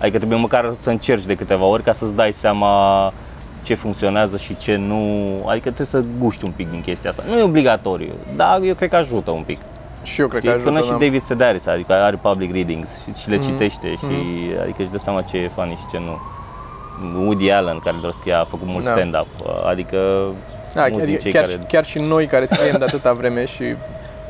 [0.00, 3.12] Adică trebuie măcar să încerci de câteva ori ca să-ți dai seama
[3.62, 5.00] ce funcționează și ce nu.
[5.46, 7.22] Adică trebuie să guști un pic din chestia asta.
[7.28, 9.58] Nu e obligatoriu, dar eu cred că ajută un pic.
[10.02, 10.58] Și eu cred că Știi?
[10.60, 10.70] ajută.
[10.72, 11.04] Până și da.
[11.04, 13.46] David Sedaris, adică are public readings și, și le Mhm.
[13.46, 14.04] citește și
[14.62, 16.18] adică își dă seama ce e funny și ce nu.
[17.24, 18.90] Woody Allen, care doar scria, a făcut mult Da.
[18.90, 19.26] stand-up,
[19.66, 19.96] adică
[20.74, 21.64] Da, mulți din adică cei chiar, care...
[21.68, 23.62] chiar și noi care scriem de atâta vreme și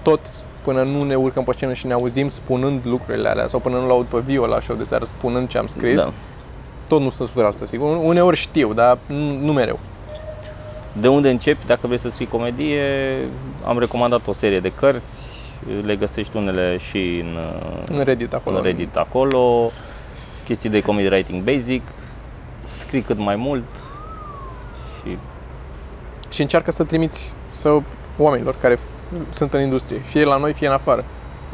[0.03, 0.21] tot
[0.63, 3.87] până nu ne urcăm pe scenă și ne auzim spunând lucrurile alea sau până nu
[3.87, 6.11] l-aud pe Vio la show de seară spunând ce am scris, Da.
[6.91, 6.97] Da.
[6.97, 7.33] tot nu sunt 100%
[7.63, 7.97] sigur.
[8.03, 9.79] Uneori știu, dar nu, nu mereu.
[10.93, 12.83] De unde începi dacă vrei să scrii comedie?
[13.67, 15.29] Am recomandat o serie de cărți,
[15.83, 17.39] le găsești unele și în,
[17.97, 18.57] În Reddit acolo.
[18.57, 19.71] în Reddit acolo,
[20.45, 21.83] chestii de comedy writing basic,
[22.79, 23.65] scrii cât mai mult
[25.03, 25.17] și
[26.31, 27.79] Și încearcă să trimiți să
[28.19, 31.05] oamenilor care f- sunt în industrie, fie la noi, fie în afară.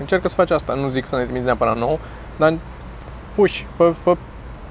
[0.01, 1.99] Încearcă să faci asta, nu zic să ne trimiți neapărat nou,
[2.37, 2.59] dar
[3.35, 4.17] puși, fă, fă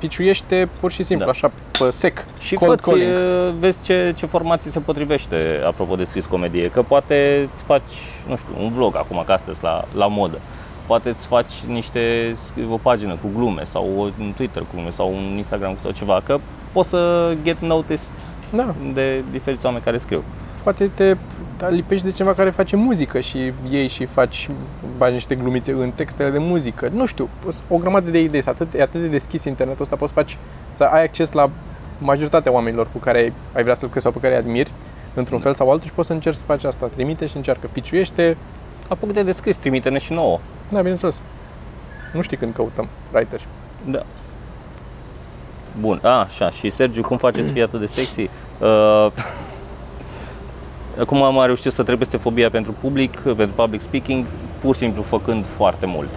[0.07, 1.31] piciuiește pur și simplu, Da.
[1.31, 2.25] așa, pe sec.
[2.39, 3.11] Și Cold fă calling.
[3.59, 7.91] vezi ce, ce formație se potrivește apropo de scris comedie, că poate îți faci,
[8.27, 10.39] nu știu, un vlog acum, că astăzi la, la modă.
[10.85, 12.35] Poate îți faci niște,
[12.69, 16.39] o pagină cu glume sau un Twitter cu glume sau un Instagram sau ceva, că
[16.71, 18.07] poți să get noticed
[18.51, 20.23] Da, de diferiți oameni care scriu.
[20.63, 21.17] poate te
[21.69, 24.49] lipești de cineva care face muzică și ei și faci,
[24.97, 26.89] bagi niște glumițe în textele de muzică.
[26.93, 27.29] Nu știu,
[27.67, 30.37] o grămadă de idei, atât, e atât de deschis internetul ăsta, poți face,
[30.71, 31.49] să ai acces la
[31.97, 34.71] majoritatea oamenilor cu care ai vrea să lucrezi sau pe care îi admiri,
[35.13, 36.85] într-un fel sau altul și poți să încerci să faci asta.
[36.85, 38.37] Trimite și încearcă, piciuiește,
[38.87, 40.39] Apucă de descris, trimite-ne și nouă.
[40.69, 41.21] da, bineînțeles.
[42.13, 43.47] Nu știi când căutăm writeri.
[43.85, 44.03] Da.
[45.79, 48.29] Bun, a, așa, și Sergiu, cum face să fie atât de sexy?
[48.59, 49.11] Uh,
[51.03, 54.25] cum am reușit să trec peste fobia pentru public, pentru public speaking,
[54.59, 56.09] pur și simplu făcând foarte mult.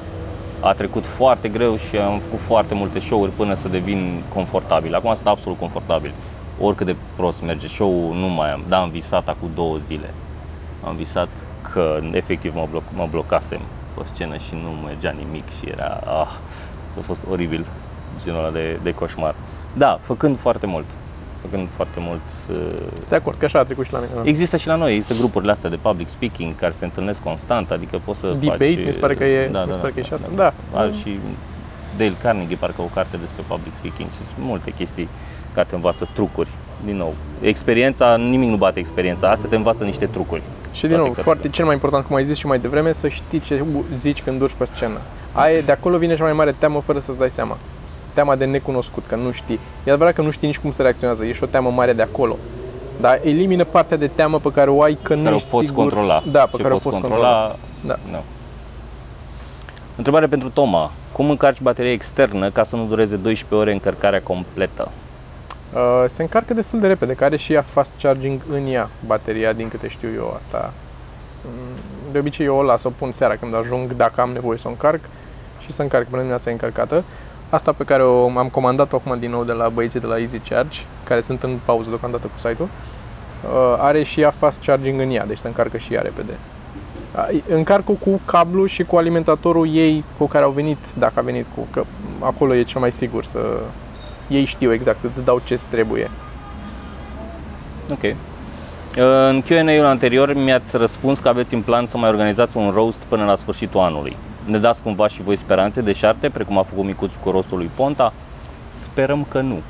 [0.60, 4.94] A trecut foarte greu și am făcut foarte multe show-uri până să devin confortabil.
[4.94, 6.12] Acum sunt absolut confortabil.
[6.60, 10.14] Oricât de prost merge show nu mai am, dar am visat acum două zile.
[10.84, 11.28] Am visat
[11.72, 13.60] că efectiv mă, bloc, mă blocasem
[13.94, 16.32] pe scenă și nu mergea nimic și era, ah,
[16.94, 17.66] s-a fost oribil
[18.24, 19.34] genul ăla de, de coșmar.
[19.76, 20.84] Da, făcând foarte mult.
[21.50, 22.20] Făcând foarte mult.
[22.50, 22.56] uh,
[22.94, 24.28] Sunt de acord, că așa a trecut și la mine.
[24.28, 28.00] Există și la noi, există grupurile astea de public speaking care se întâlnesc constant, adică
[28.04, 28.84] poți să Debate, faci...
[28.84, 30.26] mi se pare că e, da, mi da, se pare că e da, și asta.
[30.36, 30.52] da.
[30.72, 30.78] Da.
[30.78, 31.18] Are și
[31.96, 35.08] Dale Carnegie, parcă o carte despre public speaking și sunt multe chestii
[35.54, 36.48] care te învață trucuri.
[36.84, 40.42] Din nou, experiența, nimic nu bate experiența, asta te învață niște trucuri.
[40.72, 41.24] Și din Toate nou, cărțile.
[41.24, 44.40] foarte cel mai important, cum ai zis și mai devreme, să știi ce zici când
[44.40, 44.98] urci pe scenă.
[45.32, 47.56] Aia, de acolo vine cea mai mare teamă fără să-ți dai seama.
[48.12, 49.58] Teama de necunoscut, că nu știi.
[49.84, 52.02] E adevărat că nu știi nici cum să reacționează, e și o teamă mare de
[52.02, 52.36] acolo.
[53.00, 55.66] Dar elimină partea de teamă pe care o ai că nu care o ești poți
[55.66, 55.82] sigur.
[55.82, 56.22] controla.
[56.30, 57.28] Da, pe Ce care o poți poți controla.
[57.28, 57.56] controla.
[57.86, 57.98] Da.
[58.10, 58.22] Nu.
[59.96, 60.90] Întrebare pentru Toma.
[61.12, 64.88] Cum încarci bateria externă ca să nu dureze 12 ore încărcarea completă?
[65.74, 69.68] Uh, se încarcă destul de repede, care și ea fast charging în ea, bateria, din
[69.68, 70.72] câte știu eu asta.
[71.44, 74.68] Mm, De obicei eu o las, o pun seara când ajung, dacă am nevoie să
[74.68, 75.00] o încarc
[75.60, 77.04] și să încarc până dimineața e încărcată.
[77.50, 80.38] Asta pe care o, am comandat-o acum din nou de la băieții de la Easy
[80.38, 85.10] Charge, care sunt în pauză deocamdată cu site-ul, uh, are și ea fast charging în
[85.10, 86.32] ea, deci se încarcă și ea repede.
[87.14, 91.46] Uh, Încarcă cu cablu și cu alimentatorul ei cu care au venit, dacă a venit
[91.54, 91.84] cu, că
[92.20, 93.38] acolo e cel mai sigur să,
[94.28, 96.10] ei știu exact, îți dau ce trebuie.
[97.90, 98.14] Ok.
[99.30, 103.24] În Q&A-ul anterior mi-ați răspuns că aveți în plan să mai organizați un roast până
[103.24, 104.16] la sfârșitul anului.
[104.48, 107.70] Ne dați cumva și voi speranțe de șarte, precum a făcut micuțul cu rostul lui
[107.74, 108.12] Ponta?
[108.74, 109.60] Sperăm că nu.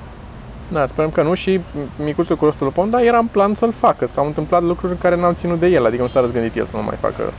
[0.73, 1.61] Da, sperăm că nu și
[2.05, 4.07] micuțul cu rostul pom, dar era în plan să-l facă.
[4.07, 6.83] S-au întâmplat lucruri care n-au ținut de el, adică nu s-a răzgândit el să nu
[6.83, 7.33] mai facă,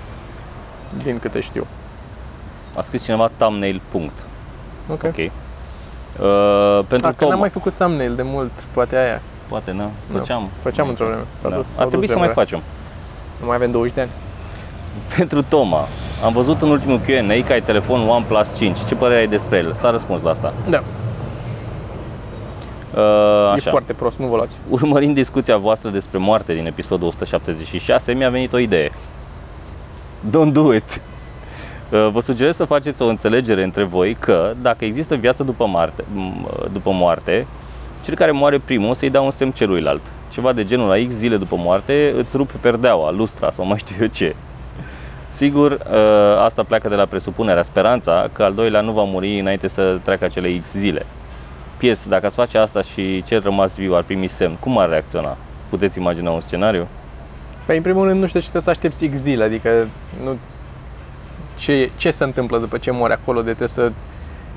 [1.04, 1.68] din câte știu.
[2.76, 3.82] A scris cineva thumbnail.
[3.90, 4.18] Punct.
[4.92, 5.04] Ok.
[5.04, 5.18] Ok.
[5.18, 5.30] Uh,
[6.88, 9.22] pentru Dacă Toma, n-am mai făcut thumbnail de mult, poate aia.
[9.48, 10.18] poate nu, Nu.
[10.18, 10.50] făceam.
[10.62, 11.22] Făceam într-o vreme.
[11.42, 11.56] S-a Da.
[11.56, 12.58] dus, s-au Ar trebui dus să mai vremurile.
[12.58, 12.60] facem.
[13.40, 14.10] Nu mai avem 20 de ani.
[15.18, 15.86] Pentru Toma,
[16.26, 18.78] am văzut în ultimul Q&A că ai telefon OnePlus 5.
[18.88, 19.74] Ce părere ai despre el?
[19.74, 20.54] S-a răspuns la asta.
[20.70, 20.84] Da,
[22.94, 23.02] Uh,
[23.50, 23.70] e așa.
[23.70, 24.58] foarte prost, nu vă luați.
[24.70, 28.92] Urmărind discuția voastră despre moarte din episodul 176, mi-a venit o idee.
[30.30, 31.02] Don't do it!
[31.92, 36.04] Uh, Vă sugerez să faceți o înțelegere între voi că dacă există viață după, moarte,
[36.04, 37.48] m- după moarte,
[38.04, 40.02] cel care moare primul o să-i dea un semn celuilalt.
[40.32, 43.96] Ceva de genul la X zile după moarte îți rupe perdeaua, lustra sau mai știu
[44.00, 44.36] eu ce.
[45.32, 49.68] Sigur, uh, asta pleacă de la presupunerea, speranța că al doilea nu va muri înainte
[49.68, 51.06] să treacă acele X zile.
[51.78, 55.38] Pies, dacă ați face asta și cel rămas viu ar primi semn, cum ar reacționa?
[55.70, 56.88] Puteți imagina un scenariu?
[57.66, 59.88] Păi, în primul rând, nu știu ce trebuie să aștepți X zile, adică
[60.24, 60.38] nu...
[61.58, 63.92] Ce, ce se întâmplă după ce mori acolo, de trebuie să...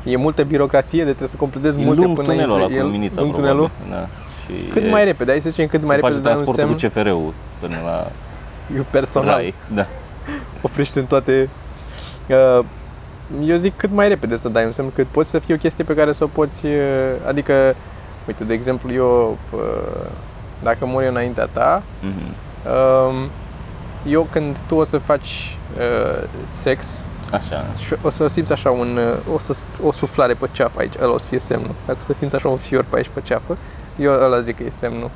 [0.04, 2.80] E multă birocrație, de trebuie să completezi E multe lung până tunelul ăla intre cu
[2.84, 2.86] el.
[2.90, 3.56] luminița, lung probabil.
[3.58, 3.70] tunelul.
[3.90, 4.08] Da.
[4.44, 6.44] Și Cât e- mai repede, hai să zicem cât mai se repede face dai un
[6.44, 6.92] transportul semn.
[6.92, 8.10] cu CFR-ul până la
[8.76, 9.54] Eu personal Rai.
[9.74, 9.86] Da.
[10.62, 11.48] Oprește în toate...
[12.28, 12.64] Uh,
[13.44, 15.84] eu zic cât mai repede să dai un semn, cât poți să fie o chestie
[15.84, 16.66] pe care să o poți...
[16.66, 16.72] uh,
[17.26, 17.74] Adică,
[18.26, 19.60] uite, de exemplu, eu, uh,
[20.62, 22.34] dacă mor eu înaintea ta, Mhm.
[23.12, 23.28] um,
[24.06, 27.02] eu când tu o să faci uh, sex,
[27.32, 27.64] Așa.
[27.84, 28.96] și o să simți așa un,
[29.28, 31.74] uh, o, să, o suflare pe ceafă aici, ăla o să fie semnul.
[31.86, 33.56] Dacă o să simți așa un fior pe aici pe ceafă,
[33.98, 35.10] eu ăla zic că e semnul.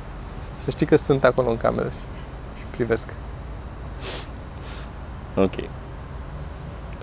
[0.63, 3.07] Să știi că sunt acolo în cameră și, și privesc.
[5.37, 5.53] Ok.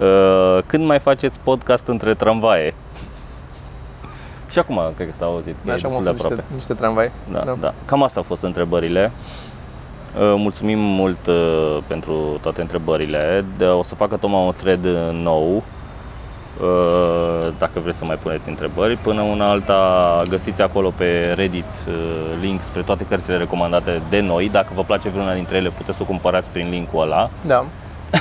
[0.00, 2.74] Uh, când mai faceți podcast între tramvaie?
[4.50, 6.34] Și acum cred că s-a auzit, că e Așa am destul de avut aproape.
[6.42, 7.10] niște, niște tramvai.
[7.32, 7.56] Da, da.
[7.60, 7.74] da.
[7.84, 9.12] Cam asta au fost întrebările.
[10.18, 13.44] Uh, Mulțumim mult uh, pentru toate întrebările.
[13.56, 15.56] De- O să facă Toma un thread uh, nou.
[16.60, 18.96] uh, Dacă vreți să mai puneți întrebări.
[18.96, 21.94] Până una alta găsiți acolo pe Reddit uh,
[22.40, 24.48] link spre toate cărțile recomandate de noi.
[24.48, 27.30] Dacă vă place vreuna dintre ele, puteți să o cumpărați prin linkul ăla.
[27.46, 27.64] Da.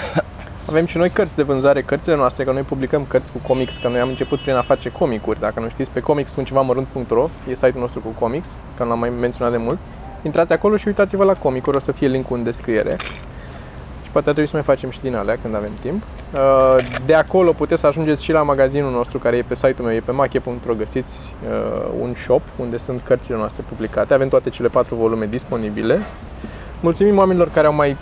[0.70, 3.88] Avem și noi cărți de vânzare, cărțile noastre, că noi publicăm cărți cu comics, că
[3.88, 5.40] noi am început prin a face comicuri.
[5.40, 9.58] Dacă nu știți, pe comics.cevamărunt.ro e site-ul nostru cu comics, că l-am mai menționat de
[9.58, 9.78] mult.
[10.22, 12.98] Intrați acolo și uitați-vă la comicuri, o să fie linkul în descriere.
[14.04, 16.04] Și poate ar trebui să mai facem și din alea când avem timp.
[16.34, 16.76] Uh,
[17.06, 20.00] De acolo puteți să ajungeți și la magazinul nostru care e pe site-ul meu, e
[20.00, 24.14] pe mache.ro, găsiți uh, un shop unde sunt cărțile noastre publicate.
[24.14, 26.00] Avem toate cele patru volume disponibile.
[26.80, 27.98] Mulțumim oamenilor care au mai uh,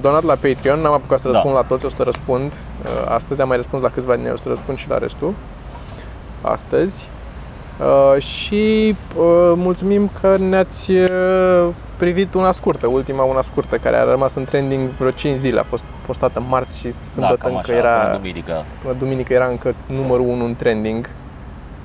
[0.00, 1.32] donat la Patreon, n-am apucat să Da.
[1.34, 2.52] răspund la toți, o să răspund.
[2.52, 5.34] Uh, Astăzi am mai răspuns la câțiva din ei, o să răspund și la restul.
[6.40, 7.08] Astăzi.
[7.80, 14.04] Uh, și uh, mulțumim că ne-ați uh, privit una scurtă, ultima una scurtă, care a
[14.04, 15.60] rămas în trending vreo 5 zile.
[15.60, 17.94] A fost postată marți și sâmbătă da, cam încă așa, era...
[17.96, 18.64] până duminică.
[18.82, 21.10] Până duminică era încă numărul 1 în trending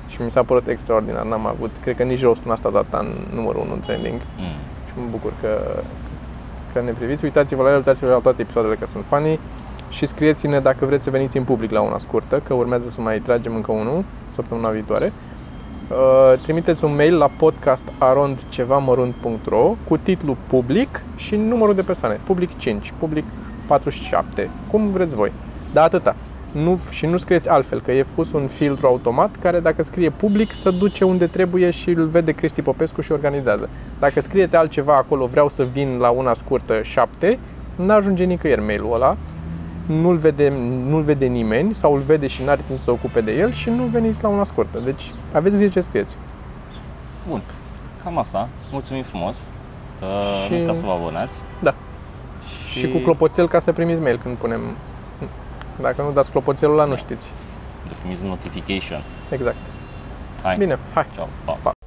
[0.08, 1.22] și mi s-a părut extraordinar.
[1.24, 4.44] N-am avut, cred că nici rostul n-a stat data în numărul 1 în trending Mm.
[4.86, 5.48] și mă bucur că,
[6.72, 7.24] că ne priviți.
[7.24, 9.38] Uitați-vă la ele, uitați-vă la toate episoadele că sunt funny
[9.90, 13.18] și scrieți-ne dacă vreți să veniți în public la una scurtă, că urmează să mai
[13.18, 15.12] tragem încă unul săptămâna viitoare.
[15.90, 22.20] Uh, trimiteți un mail la podcastarondcevamărunt.ro cu titlu public și numărul de persoane.
[22.24, 23.24] Public 5, public
[23.66, 25.32] 47, cum vreți voi.
[25.72, 26.16] Dar atâta.
[26.52, 30.54] Nu, și nu scrieți altfel, că e pus un filtru automat care dacă scrie public
[30.54, 33.68] să duce unde trebuie și îl vede Cristi Popescu și organizează.
[33.98, 37.38] Dacă scrieți altceva acolo, vreau să vin la una scurtă 7,
[37.76, 39.16] n-ajunge nicăieri mailul ăla,
[39.86, 40.52] nu-l vede,
[40.86, 43.70] nu-l vede nimeni sau îl vede și n-are timp să se ocupe de el și
[43.70, 44.78] nu veniți la una scurtă.
[44.84, 46.16] Deci aveți grijă ce scrieți.
[47.28, 47.40] Bun.
[48.04, 48.48] Cam asta.
[48.72, 49.36] Mulțumim frumos.
[50.02, 51.32] Uh, Și- Nu uitați să vă abonați.
[51.62, 51.74] Da.
[52.70, 52.88] Și...
[52.88, 54.60] cu clopoțel ca să primiți mail când punem...
[55.80, 57.30] Dacă nu dați clopoțelul ăla, nu știți.
[57.88, 59.02] de primiți notification.
[59.30, 59.56] Exact.
[60.42, 60.56] Hai.
[60.56, 61.06] Bine, hai.
[61.14, 61.28] Ciao.
[61.44, 61.58] Pa.
[61.62, 61.79] Pa.